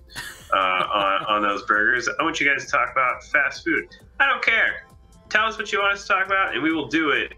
[0.52, 2.08] uh, on, on those burgers.
[2.08, 3.84] I want you guys to talk about fast food.
[4.20, 4.86] I don't care.
[5.28, 7.32] Tell us what you want us to talk about, and we will do it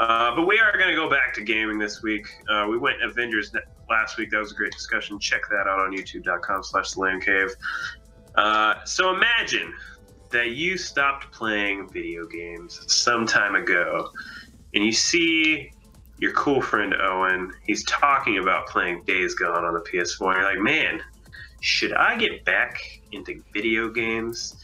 [0.00, 2.26] uh, but we are going to go back to gaming this week.
[2.48, 3.52] Uh, we went Avengers
[3.90, 4.30] last week.
[4.30, 5.18] That was a great discussion.
[5.18, 7.54] Check that out on youtube.com slash cave.
[8.34, 9.74] Uh, so imagine
[10.30, 14.08] that you stopped playing video games some time ago
[14.72, 15.70] and you see
[16.18, 17.52] your cool friend Owen.
[17.66, 20.28] He's talking about playing Days Gone on the PS4.
[20.28, 21.02] And you're like, man,
[21.60, 22.80] should I get back
[23.12, 24.56] into video games?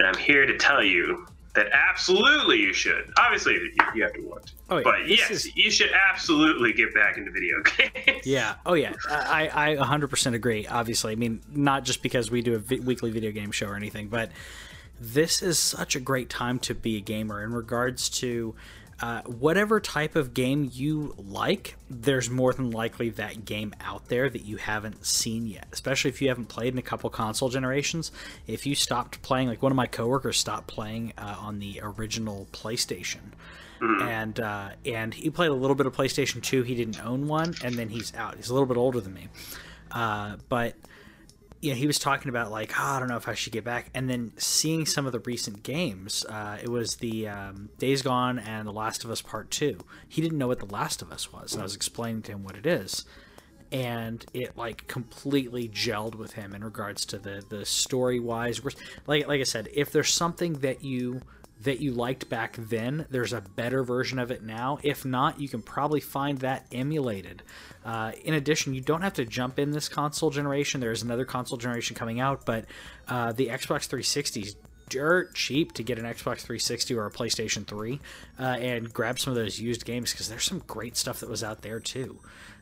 [0.00, 3.12] And I'm here to tell you that absolutely you should.
[3.18, 3.54] Obviously,
[3.94, 4.52] you, have to want to.
[4.68, 4.82] Oh, yeah.
[4.84, 5.56] But yes, is...
[5.56, 7.56] you should absolutely get back into video
[8.04, 8.26] games.
[8.26, 8.54] Yeah.
[8.64, 8.94] Oh, yeah.
[9.08, 11.12] I, I 100% agree, obviously.
[11.12, 14.08] I mean, not just because we do a vi- weekly video game show or anything,
[14.08, 14.30] but
[15.00, 18.54] this is such a great time to be a gamer in regards to
[19.02, 24.28] uh, whatever type of game you like, there's more than likely that game out there
[24.28, 25.66] that you haven't seen yet.
[25.72, 28.12] Especially if you haven't played in a couple console generations.
[28.46, 32.46] If you stopped playing, like one of my coworkers stopped playing uh, on the original
[32.52, 33.32] PlayStation,
[33.80, 34.02] mm.
[34.02, 36.62] and uh, and he played a little bit of PlayStation Two.
[36.62, 38.36] He didn't own one, and then he's out.
[38.36, 39.28] He's a little bit older than me,
[39.92, 40.74] uh, but
[41.60, 43.64] you know, he was talking about like, oh, I don't know if I should get
[43.64, 46.24] back, and then seeing some of the recent games.
[46.28, 49.78] Uh, it was the um, Days Gone and The Last of Us Part Two.
[50.08, 52.44] He didn't know what The Last of Us was, and I was explaining to him
[52.44, 53.04] what it is,
[53.70, 58.62] and it like completely gelled with him in regards to the the story wise.
[59.06, 61.20] Like like I said, if there's something that you
[61.62, 63.06] that you liked back then.
[63.10, 64.78] There's a better version of it now.
[64.82, 67.42] If not, you can probably find that emulated.
[67.84, 70.80] Uh, in addition, you don't have to jump in this console generation.
[70.80, 72.64] There is another console generation coming out, but
[73.08, 74.56] uh, the Xbox 360 is
[74.88, 78.00] dirt cheap to get an Xbox 360 or a PlayStation 3
[78.38, 81.44] uh, and grab some of those used games because there's some great stuff that was
[81.44, 82.18] out there too.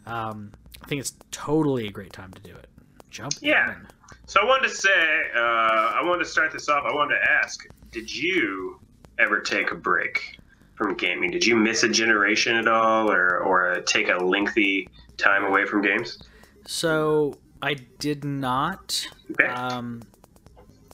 [0.07, 2.69] Um, I think it's totally a great time to do it.
[3.11, 3.73] Jump yeah.
[3.73, 3.87] In.
[4.27, 6.85] So I wanted to say, uh, I wanted to start this off.
[6.87, 8.79] I wanted to ask, did you
[9.19, 10.39] ever take a break
[10.75, 11.31] from gaming?
[11.31, 15.83] Did you miss a generation at all, or or take a lengthy time away from
[15.83, 16.19] games?
[16.67, 19.07] So I did not.
[19.33, 19.47] Okay.
[19.47, 20.03] Um,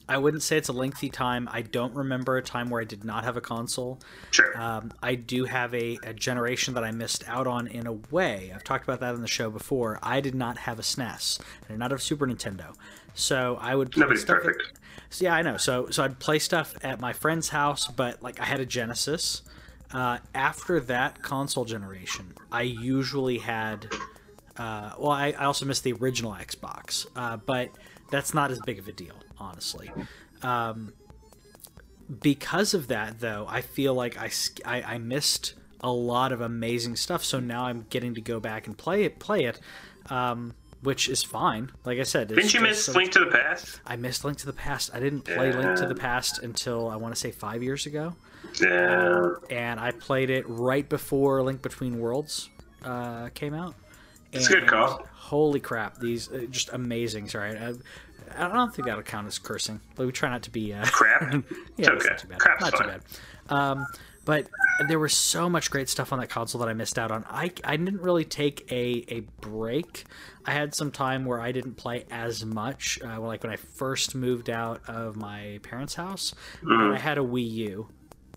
[0.07, 1.49] I wouldn't say it's a lengthy time.
[1.51, 3.99] I don't remember a time where I did not have a console.
[4.31, 4.55] Sure.
[4.59, 8.51] Um, I do have a, a, generation that I missed out on in a way.
[8.53, 9.99] I've talked about that on the show before.
[10.03, 11.41] I did not have a SNES.
[11.63, 12.75] I did not have Super Nintendo.
[13.15, 14.61] So I would play Nobody's stuff perfect.
[14.73, 14.79] At,
[15.09, 15.57] so yeah, I know.
[15.57, 19.41] So so I'd play stuff at my friend's house, but like I had a Genesis.
[19.93, 23.87] Uh, after that console generation, I usually had
[24.57, 27.71] Uh, well, I, I also missed the original Xbox, uh, but
[28.09, 29.91] that's not as big of a deal, honestly.
[30.41, 30.93] Um,
[32.21, 34.31] because of that, though, I feel like I,
[34.63, 37.23] I, I missed a lot of amazing stuff.
[37.23, 39.59] So now I'm getting to go back and play it, play it,
[40.09, 40.53] um,
[40.85, 41.71] which is fine.
[41.83, 43.81] Like I said, didn't you miss Link to the Past?
[43.85, 44.91] I missed Link to the Past.
[44.93, 45.59] I didn't play yeah.
[45.59, 48.15] Link to the Past until I want to say five years ago.
[48.61, 49.33] Yeah.
[49.49, 52.49] and I played it right before Link Between Worlds
[52.83, 53.75] uh, came out.
[54.31, 55.05] It's good call.
[55.13, 55.97] Holy crap!
[55.97, 57.29] These uh, just amazing.
[57.29, 57.73] Sorry, I,
[58.37, 61.21] I don't think that'll count as cursing, but we try not to be uh, crap.
[61.77, 62.09] yeah, okay.
[62.09, 62.39] not too bad.
[62.39, 63.01] Crap's not too bad.
[63.49, 63.87] Um,
[64.25, 64.47] but
[64.87, 67.25] there was so much great stuff on that console that I missed out on.
[67.29, 70.03] I, I didn't really take a, a break.
[70.45, 72.99] I had some time where I didn't play as much.
[73.03, 76.93] Uh, like when I first moved out of my parents' house, Mm-hmm.
[76.93, 77.87] I had a Wii U.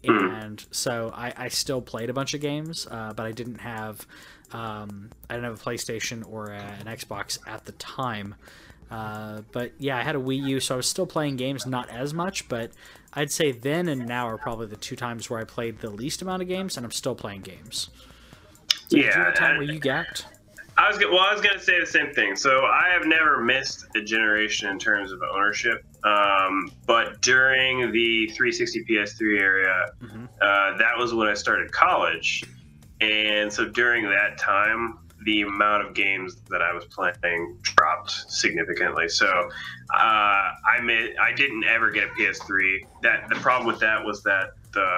[0.04, 4.06] And so I, I still played a bunch of games, uh, but I didn't have
[4.52, 8.36] um, I didn't have a PlayStation or a, an Xbox at the time.
[8.90, 11.90] Uh, but yeah, I had a Wii U, so I was still playing games, not
[11.90, 12.70] as much, but
[13.14, 16.22] I'd say then and now are probably the two times where I played the least
[16.22, 17.90] amount of games, and I'm still playing games.
[18.88, 20.26] So Yeah, Did you have a time where you gapped?
[20.76, 21.18] I was well.
[21.18, 22.36] I was gonna say the same thing.
[22.36, 25.84] So I have never missed a generation in terms of ownership.
[26.04, 30.28] Um, but during the 360 PS3 area, Mhm.
[30.40, 32.44] uh, that was when I started college,
[33.00, 39.08] and so during that time, the amount of games that I was playing dropped significantly.
[39.08, 42.78] So uh, I mi- I didn't ever get a PS3.
[43.02, 44.90] That the problem with that was that the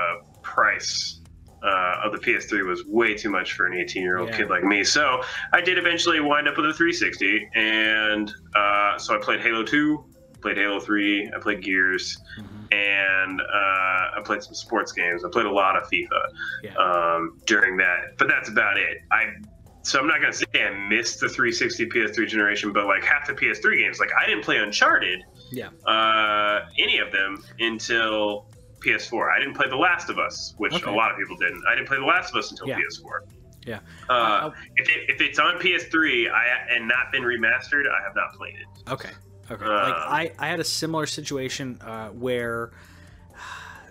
[0.42, 1.20] price
[1.62, 4.36] uh, of the PS3 was way too much for an 18 year old Yeah.
[4.38, 4.82] kid like me.
[4.84, 9.62] So I did eventually wind up with a 360, and uh, so I played Halo
[9.62, 10.04] 2,
[10.42, 12.72] played Halo 3, I played Gears, Mhm.
[12.72, 13.44] and uh,
[14.16, 15.22] I played some sports games.
[15.24, 16.22] I played a lot of FIFA
[16.62, 16.74] Yeah.
[16.76, 18.96] um, during that, but that's about it.
[19.12, 19.26] I
[19.82, 23.32] so I'm not gonna say I missed the 360 PS3 generation, but like half the
[23.34, 25.68] PS3 games, like I didn't play Uncharted, Yeah.
[25.86, 28.46] uh, any of them until
[28.84, 29.30] PS4.
[29.34, 30.90] I didn't play The Last of Us, which Okay.
[30.90, 31.62] a lot of people didn't.
[31.68, 32.76] I didn't play The Last of Us until Yeah.
[32.78, 33.20] PS4.
[33.66, 33.80] Yeah.
[34.08, 38.14] Uh, Uh, if, it, if it's on PS3 I, and not been remastered, I have
[38.16, 38.90] not played it.
[38.90, 39.10] Okay.
[39.50, 39.64] Okay.
[39.64, 42.70] Uh, like I, I had a similar situation uh, where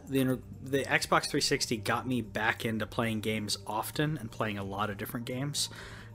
[0.09, 4.89] the the Xbox 360 got me back into playing games often and playing a lot
[4.89, 5.69] of different games.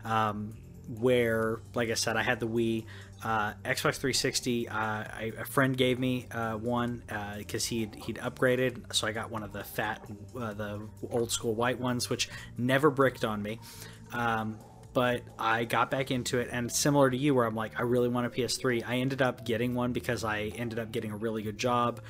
[0.05, 0.55] Um,
[0.99, 2.85] where, like I said, I had the Wii,
[3.23, 4.69] uh, Xbox 360.
[4.69, 7.03] Uh, I, a friend gave me uh, one
[7.39, 10.05] because he'd he'd upgraded, so I got one of the fat,
[10.39, 12.29] uh, the old school white ones, which
[12.59, 13.61] never bricked on me.
[14.13, 14.59] Um,
[14.95, 18.09] but I got back into it, and similar to you, where I'm like, I really
[18.09, 18.83] want a PS3.
[18.87, 22.01] I ended up getting one because I ended up getting a really good job,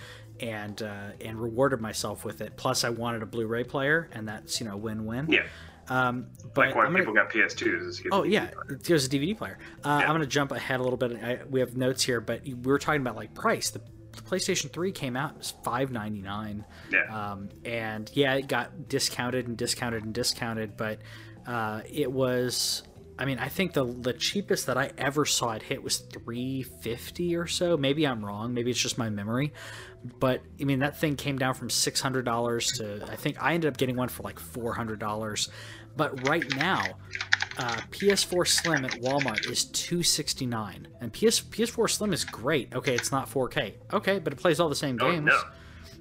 [0.40, 2.56] and uh, and rewarded myself with it.
[2.56, 5.30] Plus, I wanted a Blu-ray player, and that's you know win-win.
[5.30, 5.46] Yeah,
[5.88, 8.06] Um, but like when gonna, people got PS2s.
[8.12, 9.58] Oh yeah, there's a DVD player.
[9.84, 10.06] Uh, Yeah.
[10.08, 11.12] I'm gonna jump ahead a little bit.
[11.22, 13.70] I, we have notes here, but we were talking about like price.
[13.70, 13.80] The,
[14.12, 17.00] the PlayStation 3 came out it was 5.99, Yeah.
[17.32, 21.00] um, and yeah, it got discounted and discounted and discounted, but
[21.46, 22.82] uh, it was.
[23.16, 27.36] I mean, I think the the cheapest that I ever saw it hit was 350
[27.36, 27.76] or so.
[27.76, 28.54] Maybe I'm wrong.
[28.54, 29.52] Maybe it's just my memory.
[30.18, 33.76] But I mean, that thing came down from $600 to I think I ended up
[33.78, 35.48] getting one for like $400.
[35.96, 36.82] But right now,
[37.56, 42.74] uh, PS4 Slim at Walmart is 269, and PS PS4 Slim is great.
[42.74, 43.74] Okay, it's not 4K.
[43.92, 45.26] Okay, but it plays all the same Oh, games.
[45.26, 45.40] no.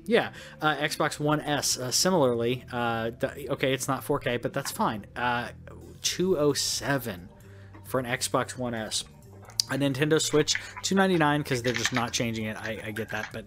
[0.05, 0.31] Yeah,
[0.61, 2.65] uh, Xbox One S uh, similarly.
[2.71, 5.05] Uh, okay, it's not 4K, but that's fine.
[5.15, 5.49] Uh,
[6.01, 7.29] 207
[7.85, 9.05] for an Xbox One S.
[9.71, 12.57] A Nintendo Switch 299 because they're just not changing it.
[12.57, 13.45] I, I get that, but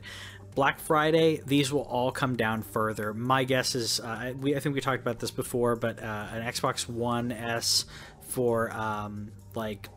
[0.54, 3.12] Black Friday these will all come down further.
[3.12, 6.42] My guess is uh, we I think we talked about this before, but uh, an
[6.42, 7.84] Xbox One S
[8.28, 9.90] for um, like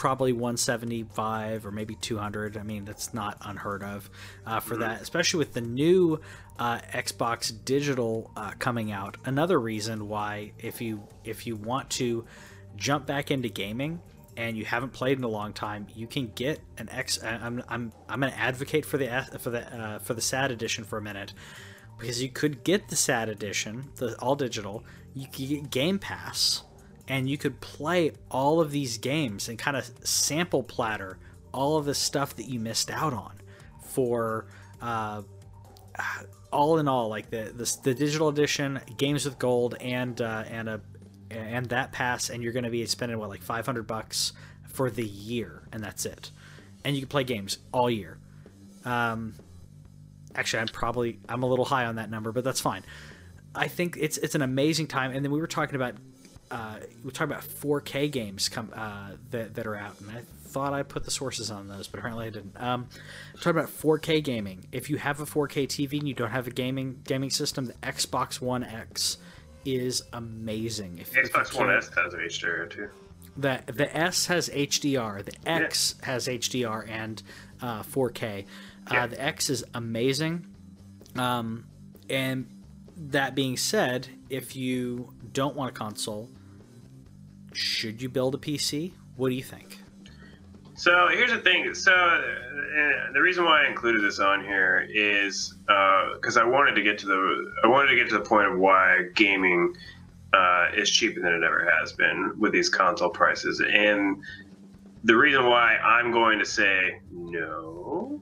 [0.00, 4.08] probably 175 or maybe 200 i mean that's not unheard of
[4.46, 6.18] uh, for that especially with the new
[6.60, 9.16] uh, xbox digital uh, coming out.
[9.24, 12.24] Another reason why if you if you want to
[12.76, 14.00] jump back into gaming
[14.36, 17.92] and you haven't played in a long time you can get an x i'm i'm,
[18.08, 21.02] I'm going to advocate for the for the uh, for the sad edition for a
[21.02, 21.32] minute.
[21.98, 24.84] Because you could get the sad edition the all digital
[25.14, 26.62] you could get game pass
[27.10, 31.18] and you could play all of these games and kind of sample platter
[31.52, 33.32] all of the stuff that you missed out on
[33.82, 34.46] for
[34.80, 35.20] uh,
[36.52, 40.68] all in all like the, the the digital edition games with gold and uh, and
[40.68, 40.80] a
[41.32, 44.32] and that pass and you're going to be spending what like 500 bucks
[44.68, 46.30] for the year and that's it.
[46.84, 48.18] And you can play games all year.
[48.84, 49.34] Um
[50.36, 52.84] actually i'm probably i'm a little high on that number but that's fine.
[53.52, 55.96] I think it's it's an amazing time and then we were talking about
[56.50, 60.72] uh, we talk about 4K games come uh, that that are out, and I thought
[60.72, 62.60] I put the sources on those, but apparently I didn't.
[62.60, 62.88] Um,
[63.40, 64.66] talk about 4K gaming.
[64.72, 67.74] If you have a 4K TV and you don't have a gaming gaming system, the
[67.74, 69.18] Xbox One X
[69.64, 70.98] is amazing.
[70.98, 72.88] If, Xbox if One S has HDR too.
[73.36, 75.24] The the S has HDR.
[75.24, 76.06] The X yeah.
[76.06, 77.22] has HDR and
[77.62, 78.42] uh, 4K.
[78.42, 78.44] Uh,
[78.92, 79.06] yeah.
[79.06, 80.46] the X is amazing.
[81.16, 81.66] Um,
[82.08, 82.48] and
[82.96, 86.28] that being said, if you don't want a console,
[87.52, 88.92] should you build a PC?
[89.16, 89.78] What do you think?
[90.80, 91.74] So here's the thing.
[91.74, 96.74] So uh, the reason why I included this on here is because uh, I wanted
[96.74, 99.74] to get to the I wanted to get to the point of why gaming
[100.32, 104.22] uh, is cheaper than it ever has been with these console prices, and
[105.04, 108.20] the reason why I'm going to say no,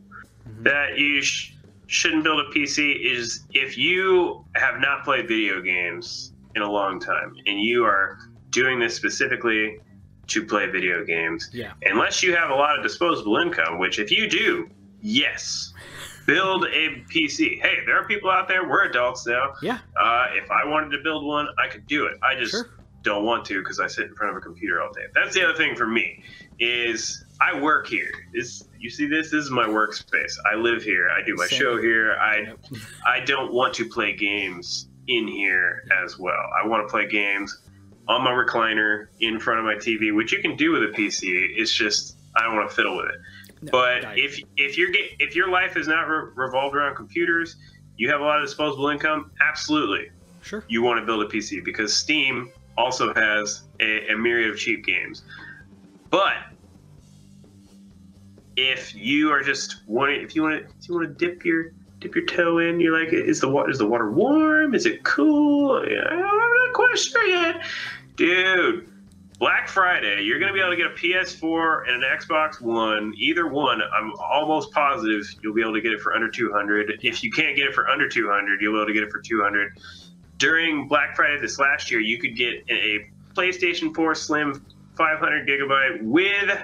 [0.49, 0.62] mm-hmm.
[0.64, 1.55] that you sh-
[1.87, 6.99] shouldn't build a PC is if you have not played video games in a long
[6.99, 8.18] time and you are
[8.51, 9.78] doing this specifically
[10.28, 11.51] to play video games.
[11.53, 11.72] Yeah.
[11.82, 14.68] Unless you have a lot of disposable income, which if you do,
[15.01, 15.72] yes,
[16.26, 17.61] build a PC.
[17.61, 18.68] Hey, there are people out there.
[18.68, 19.55] We're adults now.
[19.62, 19.78] Yeah.
[19.99, 22.18] Uh, if I wanted to build one, I could do it.
[22.22, 22.70] I just sure.
[23.03, 25.07] don't want to because I sit in front of a computer all day.
[25.14, 26.22] That's the other thing for me
[26.61, 28.12] is I work here.
[28.34, 29.30] This you see this?
[29.30, 30.34] This is my workspace.
[30.51, 31.09] I live here.
[31.09, 31.59] I do my Same.
[31.59, 32.16] show here.
[32.20, 32.59] I yep.
[33.07, 36.51] I don't want to play games in here as well.
[36.62, 37.62] I want to play games
[38.09, 41.53] on my recliner in front of my TV, which you can do with a PC.
[41.57, 43.21] It's just I don't want to fiddle with it.
[43.63, 47.57] No, but if if your if your life is not re- revolved around computers,
[47.97, 49.31] you have a lot of disposable income.
[49.41, 50.11] Absolutely,
[50.43, 50.65] sure.
[50.69, 54.87] You want to build a PC because Steam also has a, a myriad of cheap
[54.87, 55.23] games.
[56.11, 56.37] But
[58.57, 61.73] if you are just wanting, if you want to, if you want to dip your
[61.99, 64.75] dip your toe in, you're like, is the water is the water warm?
[64.75, 65.77] Is it cool?
[65.83, 67.61] I'm not quite sure yet
[68.19, 68.93] dude.
[69.39, 73.14] Black Friday, you're going to be able to get a PS4 and an Xbox One.
[73.16, 76.99] Either one, I'm almost positive you'll be able to get it for under 200.
[77.05, 79.21] If you can't get it for under 200, you'll be able to get it for
[79.21, 79.79] 200.
[80.39, 84.66] During Black Friday this last year, you could get a PlayStation 4 Slim
[84.97, 86.59] 500 gigabyte with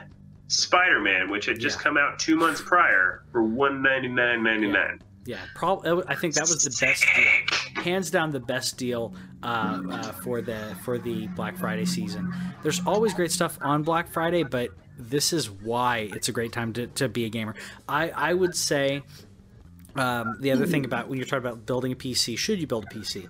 [0.48, 1.82] Spider-Man, which had just yeah.
[1.84, 4.74] come out two months prior for 199.99.
[4.74, 4.96] Yeah.
[5.26, 6.04] Yeah, probably.
[6.06, 10.42] I think that was the best deal, hands down the best deal uh, uh, for
[10.42, 12.32] the for the Black Friday season.
[12.62, 16.72] There's always great stuff on Black Friday, but this is why it's a great time
[16.74, 17.54] to, to be a gamer.
[17.88, 19.02] I I would say
[19.96, 22.84] um, the other thing about when you're talking about building a PC, should you build
[22.84, 23.28] a PC?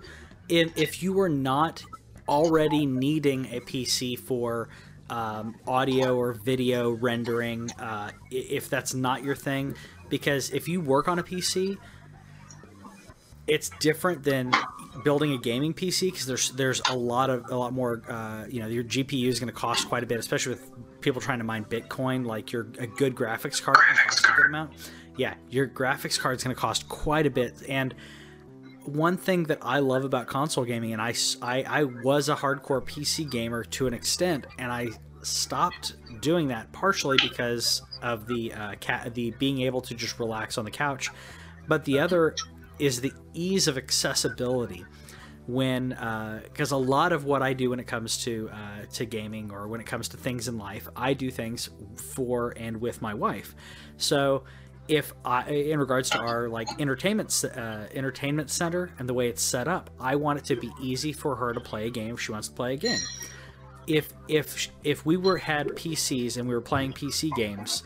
[0.49, 1.85] If if you are not
[2.29, 4.69] already needing a PC for
[5.11, 9.75] um, audio or video rendering, uh, if that's not your thing,
[10.09, 11.77] because if you work on a PC,
[13.47, 14.53] it's different than
[15.03, 18.03] building a gaming PC because there's there's a lot of a lot more.
[18.09, 21.21] Uh, you know, your GPU is going to cost quite a bit, especially with people
[21.21, 22.25] trying to mine Bitcoin.
[22.25, 24.39] Like your a good graphics card graphics card.
[24.39, 24.73] a good amount.
[25.17, 27.95] Yeah, your graphics card is going to cost quite a bit, and
[28.85, 32.83] one thing that I love about console gaming, and I, I, I was a hardcore
[32.83, 34.89] PC gamer to an extent, and I
[35.23, 38.75] stopped doing that partially because of the uh,
[39.15, 41.11] the being able to just relax on the couch,
[41.67, 42.35] but the other
[42.79, 44.85] is the ease of accessibility.
[45.47, 49.05] When because uh, a lot of what I do when it comes to uh, to
[49.05, 51.69] gaming or when it comes to things in life, I do things
[52.15, 53.55] for and with my wife.
[53.99, 54.45] So
[54.89, 59.43] if I, in regards to our like entertainment uh, entertainment center and the way it's
[59.43, 62.21] set up, I want it to be easy for her to play a game if
[62.21, 63.01] she wants to play a game
[63.87, 67.83] if if if we were had PCs and we were playing PC games,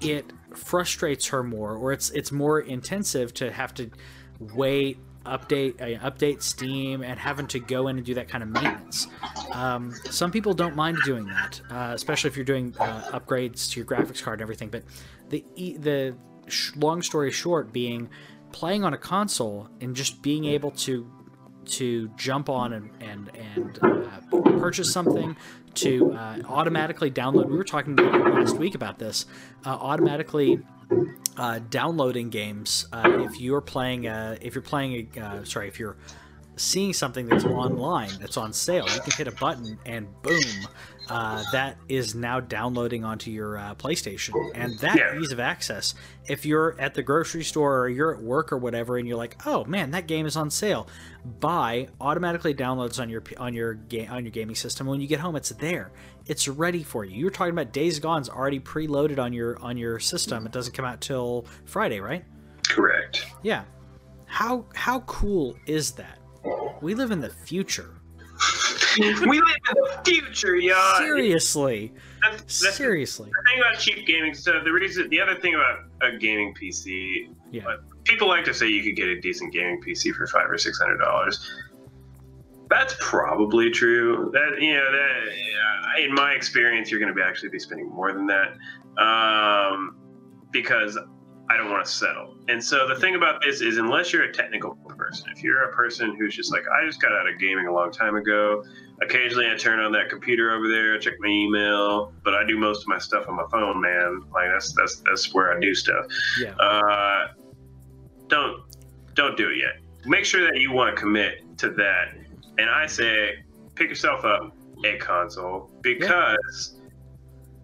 [0.00, 0.24] it
[0.54, 3.90] frustrates her more, or it's it's more intensive to have to
[4.54, 8.50] wait, update uh, update Steam, and having to go in and do that kind of
[8.50, 9.08] maintenance.
[9.52, 13.80] Um, some people don't mind doing that, uh, especially if you're doing uh, upgrades to
[13.80, 14.68] your graphics card and everything.
[14.68, 14.84] But
[15.28, 16.16] the the
[16.76, 18.08] long story short being
[18.52, 21.10] playing on a console and just being able to
[21.66, 25.36] to jump on and and, and uh, purchase something,
[25.74, 27.46] to uh, automatically download.
[27.46, 29.26] We were talking last week about this.
[29.64, 30.60] Uh, automatically
[31.36, 32.86] uh, downloading games.
[32.92, 35.96] Uh, if you're playing, if you're playing, uh, sorry, if you're
[36.56, 40.66] seeing something that's online that's on sale, you can hit a button and boom,
[41.08, 44.32] uh, that is now downloading onto your uh, PlayStation.
[44.54, 45.18] And that yeah.
[45.18, 45.94] ease of access,
[46.28, 49.36] if you're at the grocery store or you're at work or whatever, and you're like,
[49.46, 50.88] "Oh man, that game is on sale,"
[51.40, 54.86] buy automatically downloads on your on your game on your gaming system.
[54.86, 55.92] When you get home, it's there.
[56.26, 57.16] It's ready for you.
[57.16, 60.46] You were talking about Days Gone's already preloaded on your on your system.
[60.46, 62.24] It doesn't come out till Friday, right?
[62.68, 63.26] Correct.
[63.42, 63.64] Yeah.
[64.26, 66.18] How how cool is that?
[66.82, 67.94] We live in the future.
[69.28, 70.96] we live in the future, y'all.
[70.98, 71.92] Seriously,
[72.22, 73.30] That's, that's seriously.
[73.30, 74.34] the thing about cheap gaming.
[74.34, 77.62] So the reason, the other thing about a gaming PC, Yeah.
[77.64, 80.58] but people like to say you could get a decent gaming PC for five or
[80.58, 81.50] six hundred dollars.
[82.68, 84.30] That's probably true.
[84.32, 87.88] That you know that uh, in my experience, you're going to be actually be spending
[87.88, 88.56] more than that
[89.00, 89.96] um,
[90.50, 90.98] because
[91.48, 92.36] I don't want to settle.
[92.48, 95.72] And so the thing about this is, unless you're a technical person, if you're a
[95.72, 98.64] person who's just like, I just got out of gaming a long time ago.
[99.02, 102.82] Occasionally, I turn on that computer over there, check my email, but I do most
[102.82, 104.22] of my stuff on my phone, man.
[104.32, 106.06] Like that's that's that's where I do stuff.
[106.40, 106.54] Yeah.
[106.54, 107.28] Uh,
[108.28, 108.62] don't
[109.14, 109.82] don't do it yet.
[110.06, 112.16] Make sure that you want to commit to that.
[112.58, 113.44] And I say,
[113.74, 116.80] pick yourself up a console because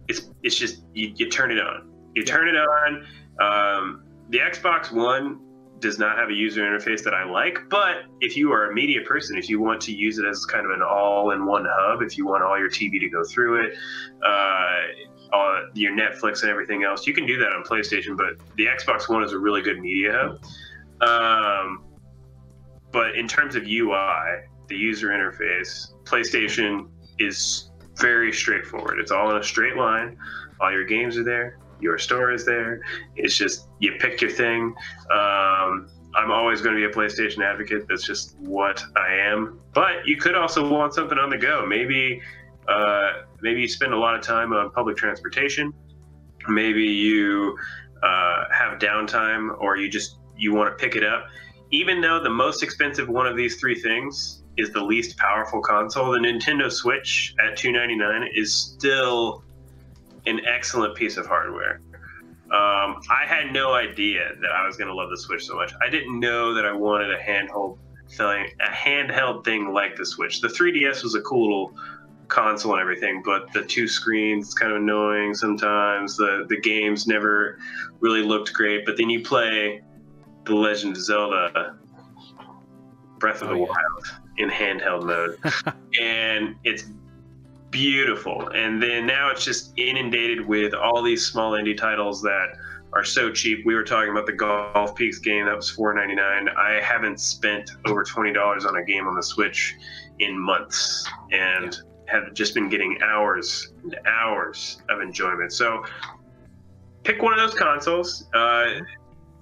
[0.07, 1.89] it's it's just you, you turn it on.
[2.15, 2.31] You Yeah.
[2.31, 3.07] turn it on.
[3.39, 5.39] Um, the Xbox One
[5.79, 9.01] does not have a user interface that I like, but if you are a media
[9.01, 12.25] person, if you want to use it as kind of an all-in-one hub, if you
[12.25, 13.75] want all your TV to go through it,
[14.25, 18.15] uh, uh, your Netflix and everything else, you can do that on PlayStation.
[18.15, 20.43] But the Xbox One is a really good media hub.
[21.01, 21.83] Um,
[22.91, 26.87] but in terms of UI, the user interface, PlayStation
[27.19, 28.99] is very straightforward.
[28.99, 30.17] It's all in a straight line.
[30.61, 31.59] All your games are there.
[31.83, 32.81] Your store is there.
[33.17, 34.73] It's just you pick your thing.
[35.11, 37.87] Um, I'm always going to be a PlayStation advocate.
[37.89, 39.59] That's just what I am.
[39.73, 41.65] But you could also want something on the go.
[41.65, 42.21] Maybe,
[42.69, 45.73] uh, maybe you spend a lot of time on public transportation.
[46.47, 47.57] Maybe you
[48.01, 51.25] uh, have downtime, or you just you want to pick it up.
[51.71, 56.11] Even though the most expensive one of these three things is the least powerful console,
[56.11, 59.43] the Nintendo Switch at 299 is still
[60.25, 61.81] an excellent piece of hardware.
[62.45, 65.73] Um, I had no idea that I was going to love the Switch so much.
[65.81, 67.77] I didn't know that I wanted a handheld
[68.11, 70.39] thing, a handheld thing like the Switch.
[70.39, 71.73] The 3DS was a cool little
[72.27, 76.15] console and everything, but the two screens it's kind of annoying sometimes.
[76.15, 77.57] The the games never
[77.99, 78.85] really looked great.
[78.85, 79.81] But then you play
[80.45, 81.75] The Legend of Zelda,
[83.19, 83.65] Breath of Oh, the yeah.
[83.65, 85.37] Wild in handheld mode,
[85.99, 86.85] and it's
[87.73, 88.47] beautiful.
[88.55, 92.55] And then now it's just inundated with all these small indie titles that
[92.93, 93.65] are so cheap.
[93.65, 96.47] We were talking about the Golf Peaks game that was four ninety nine.
[96.47, 99.75] I haven't spent over twenty dollars on a game on the Switch
[100.19, 105.51] in months, and have just been getting hours and hours of enjoyment.
[105.51, 105.83] So
[107.03, 108.79] pick one of those consoles, uh,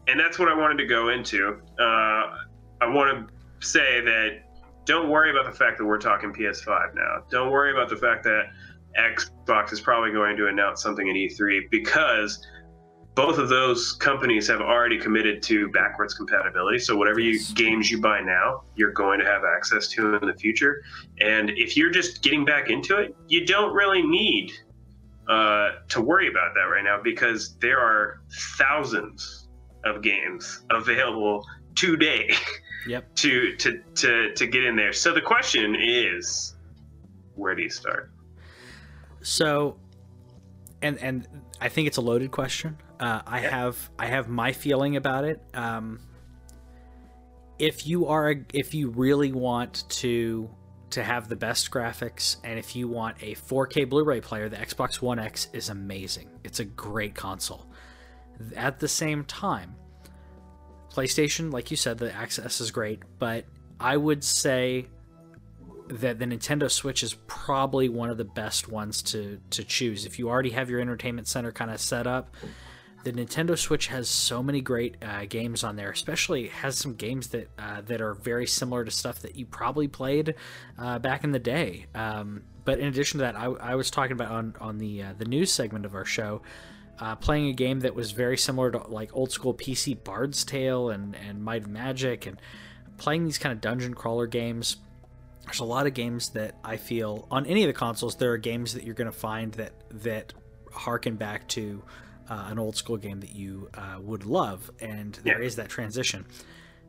[0.08, 1.62] and that's what I wanted to go into.
[1.78, 2.38] Uh,
[2.80, 4.44] I want to say that
[4.86, 7.24] don't worry about the fact that we're talking PS5 now.
[7.30, 8.46] Don't worry about the fact that
[8.98, 12.46] Xbox is probably going to announce something at E3 because
[13.14, 16.80] both of those companies have already committed to backwards compatibility.
[16.80, 20.34] So whatever you games you buy now, you're going to have access to in the
[20.34, 20.82] future.
[21.20, 24.52] And if you're just getting back into it, you don't really need
[25.28, 28.22] uh, to worry about that right now because there are
[28.58, 29.50] thousands
[29.84, 32.34] of games available today
[32.88, 33.16] Yep.
[33.16, 34.94] to to to to get in there.
[34.94, 36.56] So the question is,
[37.36, 38.12] where do you start?
[39.22, 39.78] So,
[40.82, 41.28] and and
[41.60, 42.78] I think it's a loaded question.
[43.00, 43.50] Uh, I Yeah.
[43.52, 45.42] have I have my feeling about it.
[45.54, 46.00] Um,
[47.60, 50.50] if you are a, if you really want to
[50.90, 55.02] to have the best graphics and if you want a 4K Blu-ray player, the Xbox
[55.02, 56.28] One X is amazing.
[56.44, 57.66] It's a great console.
[58.58, 59.76] At the same time,
[60.94, 63.46] PlayStation, like you said, the access is great, but
[63.80, 64.88] I would say
[65.88, 70.06] that the Nintendo Switch is probably one of the best ones to to choose.
[70.06, 72.36] If you already have your entertainment center kind of set up,
[73.04, 75.92] the Nintendo Switch has so many great uh, games on there.
[75.92, 79.88] Especially has some games that uh, that are very similar to stuff that you probably
[79.88, 80.36] played
[80.78, 81.88] uh, back in the day.
[81.96, 85.14] Um, but in addition to that, I, I was talking about on on the uh,
[85.18, 86.42] the news segment of our show.
[87.02, 90.90] Uh, playing a game that was very similar to like old school PC Bard's Tale
[90.92, 92.40] and, and Might and Magic, and
[92.98, 94.78] playing these kind of dungeon crawler games
[95.46, 98.38] there's a lot of games that I feel on any of the consoles there are
[98.38, 100.34] games that you're going to find that that
[100.72, 101.82] harken back to
[102.30, 105.64] uh, an old school game that you uh, would love and there is Yeah.
[105.64, 106.28] that transition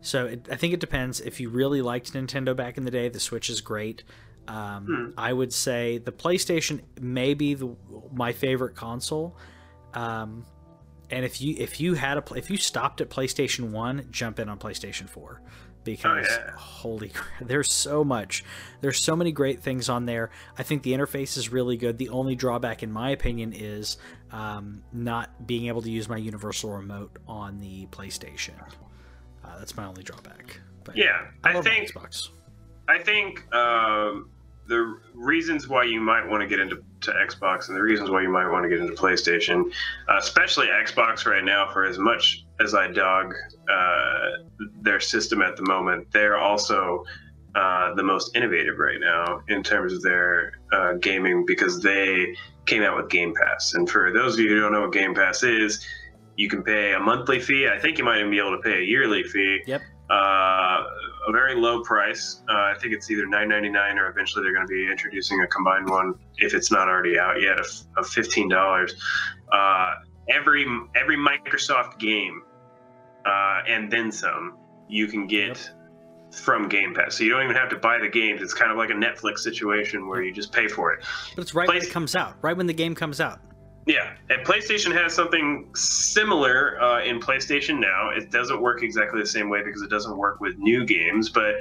[0.02, 3.08] so it, I think it depends if you really liked Nintendo back in the day
[3.08, 4.02] the Switch is great
[4.46, 5.10] um, Hmm.
[5.18, 7.74] I would say the PlayStation may be the,
[8.12, 9.34] my favorite console
[9.94, 10.44] um,
[11.10, 14.48] and if you if you had a if you stopped at PlayStation 1 jump in
[14.48, 15.40] on PlayStation 4
[15.84, 16.50] because Oh, yeah.
[16.56, 18.44] holy crap, there's so much.
[18.80, 20.30] There's so many great things on there.
[20.56, 21.98] I think the interface is really good.
[21.98, 23.98] The only drawback in my opinion is
[24.30, 28.54] um, not being able to use my universal remote on the playstation.
[29.44, 30.60] Uh, that's my only drawback.
[30.84, 32.28] But Yeah, I, I think xbox.
[32.88, 34.30] I think um,
[34.66, 38.22] the reasons why you might want to get into to Xbox and the reasons why
[38.22, 39.72] you might want to get into PlayStation,
[40.08, 43.34] uh, especially Xbox right now, for as much as I dog
[43.68, 44.28] uh,
[44.80, 47.04] their system at the moment, they're also
[47.54, 52.34] uh, the most innovative right now in terms of their uh, gaming because they
[52.66, 53.74] came out with Game Pass.
[53.74, 55.84] And for those of you who don't know what Game Pass is,
[56.36, 57.68] you can pay a monthly fee.
[57.68, 59.62] I think you might even be able to pay a yearly fee.
[59.66, 59.82] Yep.
[61.28, 62.42] A very low price.
[62.48, 65.40] Uh, I think it's either nine ninety nine or eventually they're going to be introducing
[65.42, 67.66] a combined one if it's not already out yet of,
[67.96, 68.94] of fifteen dollars.
[69.52, 69.94] Uh,
[70.28, 72.42] every every Microsoft game
[73.24, 74.58] uh, and then some
[74.88, 76.34] you can get yep.
[76.34, 77.16] from Game Pass.
[77.16, 78.42] So you don't even have to buy the games.
[78.42, 81.04] It's kind of like a Netflix situation where you just pay for it.
[81.34, 82.34] But it's right Play- when it comes out.
[82.42, 83.40] Right when the game comes out.
[83.84, 88.10] Yeah, and PlayStation has something similar uh, in PlayStation Now.
[88.10, 91.56] It doesn't work exactly the same way because it doesn't work with new games, but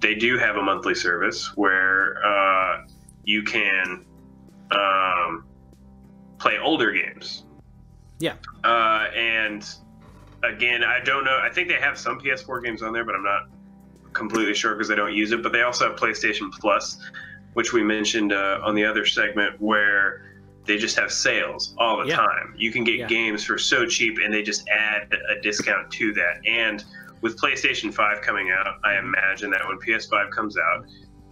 [0.00, 2.86] they do have a monthly service where uh,
[3.24, 4.04] you can
[4.70, 5.44] um,
[6.38, 7.44] play older games.
[8.20, 8.36] Yeah.
[8.62, 9.68] Uh, and
[10.44, 11.40] again, I don't know.
[11.42, 13.48] I think they have some PS4 games on there, but I'm not
[14.12, 15.42] completely sure because I don't use it.
[15.42, 16.98] But they also have PlayStation Plus,
[17.54, 20.33] which we mentioned uh, on the other segment, where
[20.66, 22.16] they just have sales all the yeah.
[22.16, 22.54] time.
[22.56, 23.06] You can get yeah.
[23.06, 26.40] games for so cheap, and they just add a discount to that.
[26.46, 26.84] And
[27.20, 30.86] with PlayStation 5 coming out, I imagine that when PS5 comes out,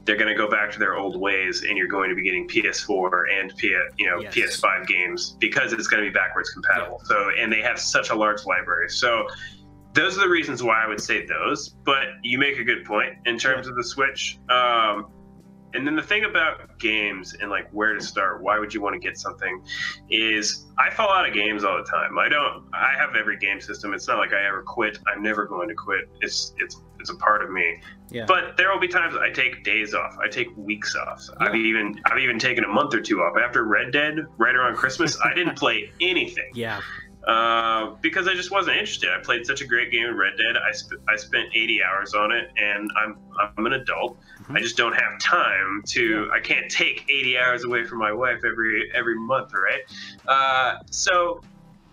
[0.04, 2.48] they're going to go back to their old ways, and you're going to be getting
[2.48, 4.34] PS4 and P, you know yes.
[4.34, 7.00] PS5 games because it's going to be backwards compatible.
[7.02, 7.08] Yeah.
[7.08, 8.88] So, and they have such a large library.
[8.88, 9.26] So,
[9.94, 11.68] those are the reasons why I would say those.
[11.84, 14.38] But you make a good point in terms of the Switch.
[14.50, 15.08] Um,
[15.74, 18.94] and then the thing about games and like where to start, why would you want
[18.94, 19.62] to get something,
[20.10, 22.18] is I fall out of games all the time.
[22.18, 22.64] I don't.
[22.72, 23.94] I have every game system.
[23.94, 24.98] It's not like I ever quit.
[25.06, 26.08] I'm never going to quit.
[26.20, 27.80] It's it's it's a part of me.
[28.10, 28.26] Yeah.
[28.26, 30.16] But there will be times I take days off.
[30.22, 31.22] I take weeks off.
[31.28, 31.48] Yeah.
[31.48, 33.36] I've even I've even taken a month or two off.
[33.36, 36.50] After Red Dead, right around Christmas, I didn't play anything.
[36.54, 36.80] Yeah.
[37.26, 39.10] Uh, because I just wasn't interested.
[39.10, 40.56] I played such a great game in Red Dead.
[40.56, 44.18] I, sp- I spent 80 hours on it, and I'm I'm an adult.
[44.20, 44.56] Mm-hmm.
[44.56, 46.28] I just don't have time to.
[46.34, 49.82] I can't take 80 hours away from my wife every every month, right?
[50.26, 51.42] Uh, so,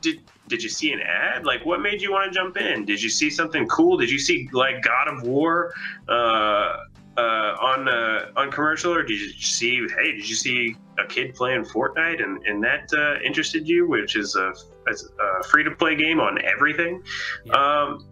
[0.01, 1.45] did did you see an ad?
[1.45, 2.85] Like, what made you want to jump in?
[2.85, 3.97] Did you see something cool?
[3.97, 5.73] Did you see like God of War?
[6.07, 6.85] Uh,
[7.19, 9.85] uh, on uh, on commercial, or did you see?
[9.97, 13.87] Hey, did you see a kid playing Fortnite, and and that uh, interested you?
[13.87, 14.53] Which is a,
[14.89, 17.03] a free to play game on everything.
[17.45, 17.53] Yeah.
[17.53, 18.05] Um,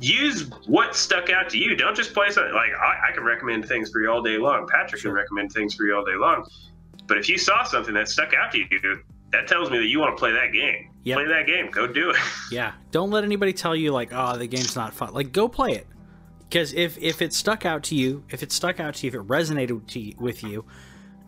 [0.00, 1.76] use what stuck out to you.
[1.76, 4.66] Don't just play something like I, I can recommend things for you all day long.
[4.66, 5.10] Patrick sure.
[5.10, 6.46] can recommend things for you all day long.
[7.06, 9.98] But if you saw something that stuck out to you, that tells me that you
[9.98, 10.90] want to play that game.
[11.04, 11.16] Yep.
[11.16, 11.70] Play that game.
[11.70, 12.16] Go do it.
[12.50, 12.72] Yeah.
[12.90, 15.12] Don't let anybody tell you like, oh, the game's not fun.
[15.12, 15.86] Like, go play it
[16.54, 19.14] because if if it stuck out to you, if it stuck out to you, if
[19.14, 20.64] it resonated you, with you,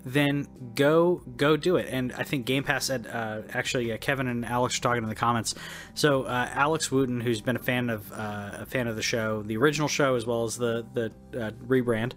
[0.06, 0.46] then
[0.76, 1.88] go go do it.
[1.90, 5.16] And I think Game Pass uh, actually uh, Kevin and Alex are talking in the
[5.16, 5.56] comments.
[5.94, 9.42] So uh, Alex Wooten, who's been a fan of uh, a fan of the show,
[9.42, 12.12] the original show as well as the the uh, rebrand,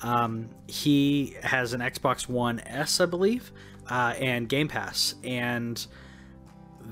[0.00, 3.50] um, he has an Xbox One S, I believe,
[3.90, 5.84] uh, and Game Pass, and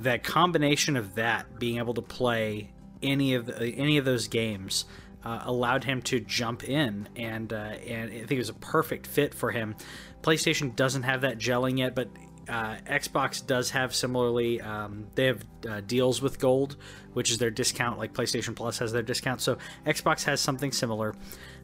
[0.00, 4.86] that combination of that being able to play any of the, any of those games
[5.24, 9.52] allowed him to jump in, and and I think it was a perfect fit for
[9.52, 9.76] him.
[10.22, 12.08] PlayStation doesn't have that gelling yet, but
[12.48, 14.60] uh, Xbox does have similarly.
[14.60, 16.76] Um, they have uh, deals with Gold,
[17.12, 19.40] which is their discount, like PlayStation Plus has their discount.
[19.40, 21.14] So Xbox has something similar.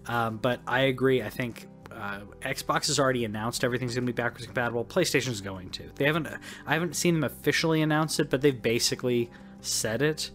[0.06, 1.22] Um, but I agree.
[1.22, 4.85] I think uh, Xbox has already announced everything's going to be backwards compatible.
[4.85, 5.90] PlayStation is going to.
[5.97, 6.28] They haven't.
[6.66, 9.30] I haven't seen them officially announce it, but they've basically
[9.60, 10.30] said it.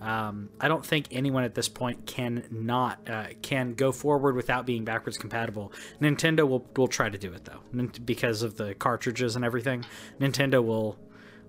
[0.00, 4.64] Um, I don't think anyone at this point can not uh, can go forward without
[4.64, 5.72] being backwards compatible.
[6.00, 9.84] Nintendo will will try to do it though, because of the cartridges and everything.
[10.18, 10.98] Nintendo will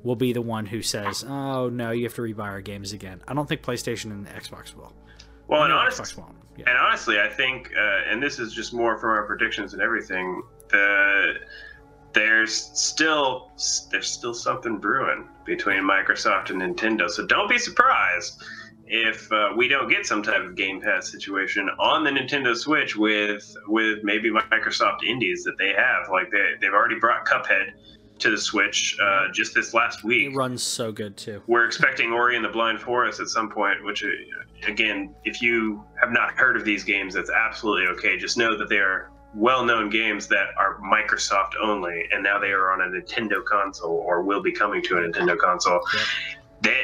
[0.03, 3.21] will be the one who says, "Oh no, you have to rebuy our games again."
[3.27, 4.93] I don't think PlayStation and Xbox will.
[5.47, 6.15] Well, and, honest,
[6.57, 6.69] yeah.
[6.69, 10.43] and honestly, I think, uh, and this is just more from our predictions and everything.
[10.69, 11.33] The
[12.13, 13.51] there's still
[13.89, 17.09] there's still something brewing between Microsoft and Nintendo.
[17.09, 18.41] So don't be surprised
[18.87, 22.95] if uh, we don't get some type of Game Pass situation on the Nintendo Switch
[22.95, 26.09] with with maybe Microsoft indies that they have.
[26.11, 27.73] Like they they've already brought Cuphead
[28.19, 30.31] to the Switch uh, just this last week.
[30.31, 31.41] It runs so good too.
[31.47, 34.07] We're expecting Ori and the Blind Forest at some point, which uh,
[34.67, 38.17] again, if you have not heard of these games, that's absolutely okay.
[38.17, 42.71] Just know that they are well-known games that are Microsoft only, and now they are
[42.71, 45.79] on a Nintendo console or will be coming to a Nintendo console.
[45.93, 46.05] Yep.
[46.63, 46.83] That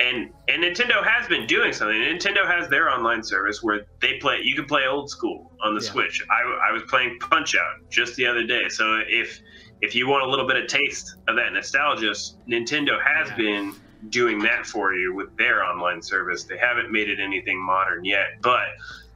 [0.00, 1.96] and and Nintendo has been doing something.
[1.96, 4.40] Nintendo has their online service where they play.
[4.42, 5.90] You can play old school on the Yeah.
[5.90, 6.22] Switch.
[6.30, 8.68] I, I was playing Punch Out just the other day.
[8.68, 9.40] So if
[9.82, 12.12] if you want a little bit of taste of that nostalgia,
[12.48, 13.36] Nintendo has Yeah.
[13.36, 13.74] been
[14.08, 16.44] doing that for you with their online service.
[16.44, 18.68] They haven't made it anything modern yet, but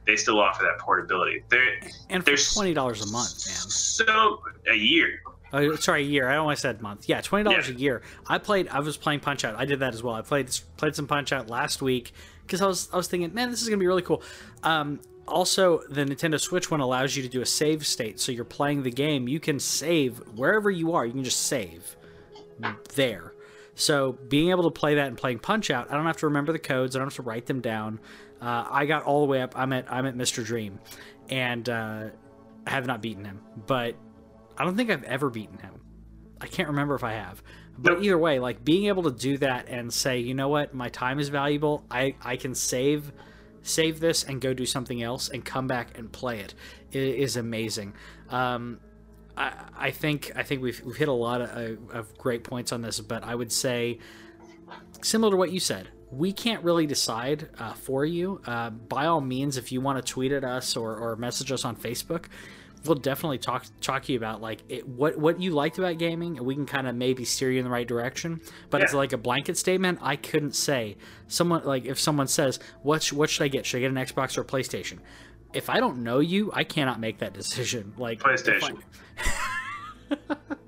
[0.05, 1.43] they still offer that portability.
[1.49, 1.79] They're
[2.09, 3.55] And for There's- twenty dollars a month, man.
[3.69, 5.21] so a year.
[5.53, 6.27] Oh, sorry, a year.
[6.27, 7.07] I to said month.
[7.07, 7.75] Yeah, twenty dollars Yeah.
[7.75, 8.01] a year.
[8.27, 8.67] I played.
[8.67, 9.55] I was playing Punch Out.
[9.55, 10.15] I did that as well.
[10.15, 12.13] I played played some Punch Out last week
[12.45, 14.21] because I was I was thinking, man, this is gonna be really cool.
[14.63, 18.19] Um, also, the Nintendo Switch one allows you to do a save state.
[18.19, 21.05] So you're playing the game, you can save wherever you are.
[21.05, 21.95] You can just save
[22.93, 23.33] there.
[23.75, 26.51] So being able to play that and playing Punch Out, I don't have to remember
[26.51, 26.95] the codes.
[26.95, 27.99] I don't have to write them down.
[28.41, 29.57] Uh, I got all the way up.
[29.57, 30.43] I'm at I'm at Mr.
[30.43, 30.79] Dream,
[31.29, 32.09] and uh,
[32.65, 33.95] I have not beaten him, but
[34.57, 35.81] I don't think I've ever beaten him.
[36.41, 37.41] I can't remember if I have.
[37.77, 40.89] But either way, like being able to do that and say, you know what, my
[40.89, 41.85] time is valuable.
[41.89, 43.11] I I can save
[43.63, 46.53] save this and go do something else and come back and play it.
[46.91, 47.93] It is amazing.
[48.29, 48.79] Um,
[49.35, 52.81] I, I think I think we've, we've hit a lot of, of great points on
[52.81, 53.99] this, but I would say
[55.01, 58.41] similar to what you said, we can't really decide uh, for you.
[58.45, 61.65] Uh, by all means, if you want to tweet at us or, or message us
[61.65, 62.25] on Facebook,
[62.85, 66.37] we'll definitely talk talk to you about like it, what what you liked about gaming,
[66.37, 68.39] and we can kind of maybe steer you in the right direction.
[68.69, 68.97] But as Yeah.
[68.97, 73.29] like a blanket statement, I couldn't say someone like if someone says what sh- what
[73.29, 73.65] should I get?
[73.65, 74.99] Should I get an Xbox or a PlayStation?
[75.53, 77.93] If I don't know you, I cannot make that decision.
[77.97, 78.77] Like PlayStation.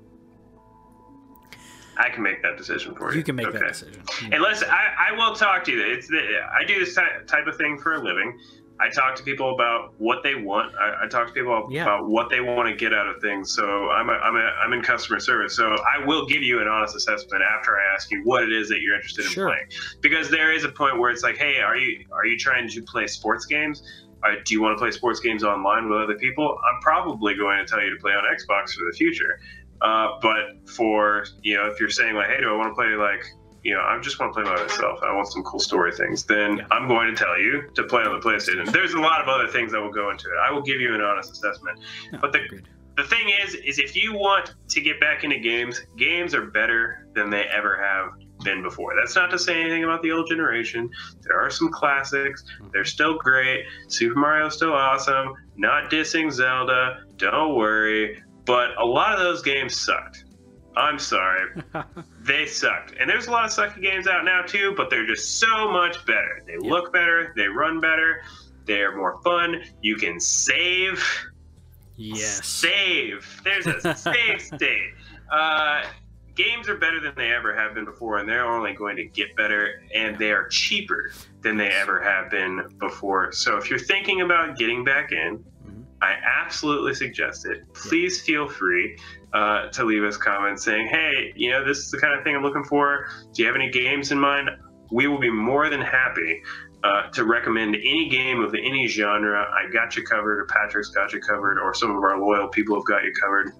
[1.98, 3.18] I can make that decision for you.
[3.18, 3.58] you can make Okay.
[3.58, 4.02] that decision.
[4.32, 5.82] Unless I, I will talk to you.
[5.84, 6.20] It's the,
[6.58, 8.38] I do this type of thing for a living.
[8.80, 10.72] I talk to people about what they want.
[10.76, 11.82] I, I talk to people Yeah.
[11.82, 13.50] about what they want to get out of things.
[13.52, 15.56] So I'm a, I'm a, I'm in customer service.
[15.56, 18.68] So I will give you an honest assessment after I ask you what it is
[18.68, 19.48] that you're interested in Sure.
[19.48, 19.66] playing.
[20.00, 22.82] Because there is a point where it's like, hey, are you are you trying to
[22.82, 23.82] play sports games?
[24.24, 26.58] Uh, do you want to play sports games online with other people?
[26.68, 29.38] I'm probably going to tell you to play on Xbox for the future.
[29.80, 32.94] Uh, but for you know, if you're saying like, hey, do I want to play
[32.94, 33.24] like
[33.64, 35.00] you know, I just want to play by myself.
[35.02, 36.24] I want some cool story things.
[36.24, 36.66] Then Yeah.
[36.70, 38.70] I'm going to tell you to play on the PlayStation.
[38.70, 40.36] There's a lot of other things that will go into it.
[40.42, 41.80] I will give you an honest assessment.
[42.12, 42.68] No, but the agreed.
[42.96, 47.08] the thing is, is if you want to get back into games, games are better
[47.14, 48.12] than they ever have
[48.44, 48.94] been before.
[48.96, 50.88] That's not to say anything about the old generation.
[51.22, 52.44] There are some classics.
[52.72, 53.64] They're still great.
[53.88, 55.34] Super Mario's still awesome.
[55.56, 57.04] Not dissing Zelda.
[57.16, 58.22] Don't worry.
[58.48, 60.24] But a lot of those games sucked.
[60.74, 61.50] I'm sorry.
[62.22, 62.94] they sucked.
[62.98, 66.04] And there's a lot of sucky games out now too, but they're just so much
[66.06, 66.42] better.
[66.46, 66.70] They Yeah.
[66.70, 67.32] look better.
[67.36, 68.22] They run better.
[68.64, 69.62] They're more fun.
[69.82, 71.04] You can save
[71.96, 72.46] yes.
[72.46, 73.40] save.
[73.44, 74.94] There's a save state.
[75.30, 75.84] Uh,
[76.34, 79.34] games are better than they ever have been before, and they're only going to get
[79.36, 81.10] better, and they are cheaper
[81.42, 83.32] than they ever have been before.
[83.32, 85.44] So if you're thinking about getting back in.
[86.00, 87.62] I absolutely suggest it.
[87.74, 88.96] Please feel free
[89.32, 92.36] uh, to leave us comments saying, hey, you know, this is the kind of thing
[92.36, 93.08] I'm looking for.
[93.32, 94.50] Do you have any games in mind?
[94.92, 96.40] We will be more than happy
[96.84, 99.44] uh, to recommend any game of any genre.
[99.52, 102.76] I got you covered, or Patrick's got you covered, or some of our loyal people
[102.76, 103.52] have got you covered.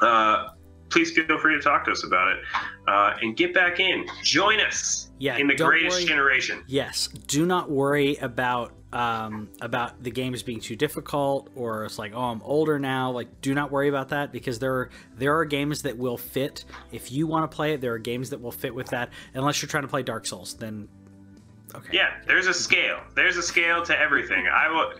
[0.00, 0.48] Uh,
[0.90, 2.38] please feel free to talk to us about it
[2.88, 4.06] uh, and get back in.
[4.22, 6.06] Join us Yeah, in the greatest worry.
[6.06, 6.64] generation.
[6.66, 12.12] Yes, do not worry about um, about the games being too difficult or it's like,
[12.14, 13.10] oh, I'm older now.
[13.10, 16.64] Like, do not worry about that because there are there are games that will fit
[16.90, 17.80] if you want to play it.
[17.80, 19.10] There are games that will fit with that.
[19.34, 20.88] Unless you're trying to play Dark Souls, then
[21.74, 21.90] okay.
[21.92, 23.00] Yeah, there's a scale.
[23.14, 24.46] There's a scale to everything.
[24.46, 24.92] I will.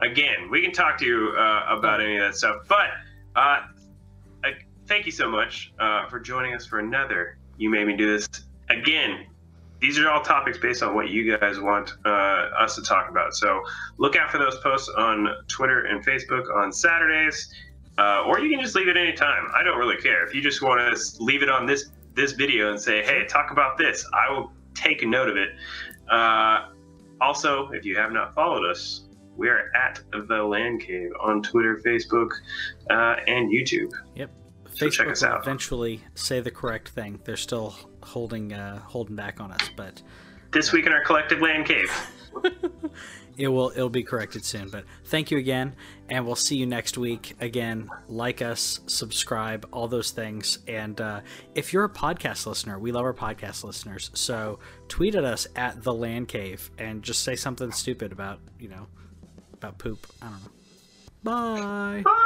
[0.00, 2.56] Again, we can talk to you uh, about any of that stuff.
[2.68, 2.90] But
[3.36, 3.60] uh,
[4.44, 4.50] uh,
[4.86, 7.38] thank you so much uh, for joining us for another.
[7.56, 8.28] You made me do this
[8.68, 9.26] again.
[9.82, 13.34] These are all topics based on what you guys want uh, us to talk about.
[13.34, 13.62] So
[13.98, 17.52] look out for those posts on Twitter and Facebook on Saturdays,
[17.98, 19.48] uh, or you can just leave it any time.
[19.52, 20.24] I don't really care.
[20.24, 23.50] If you just want to leave it on this this video and say, "Hey, talk
[23.50, 25.50] about this," I will take a note of it.
[26.08, 26.68] Uh,
[27.20, 31.80] also, if you have not followed us, we are at the LAN Cave on Twitter,
[31.84, 32.30] Facebook,
[32.88, 33.90] uh, and YouTube.
[34.74, 35.42] So check us out.
[35.42, 37.20] eventually say the correct thing.
[37.24, 39.70] They're still holding uh, holding back on us.
[39.76, 40.02] But
[40.52, 41.90] this week in our collective LAN Cave.
[43.36, 44.68] it will it'll be corrected soon.
[44.68, 45.74] But thank you again,
[46.08, 47.34] and we'll see you next week.
[47.40, 50.58] Again, like us, subscribe, all those things.
[50.68, 51.20] And uh,
[51.54, 54.10] if you're a podcast listener, we love our podcast listeners.
[54.14, 54.58] So
[54.88, 58.86] tweet at us at the LAN Cave and just say something stupid about you know
[59.54, 60.06] about poop.
[60.20, 60.50] I don't know.
[61.24, 62.02] Bye.
[62.04, 62.22] Bye.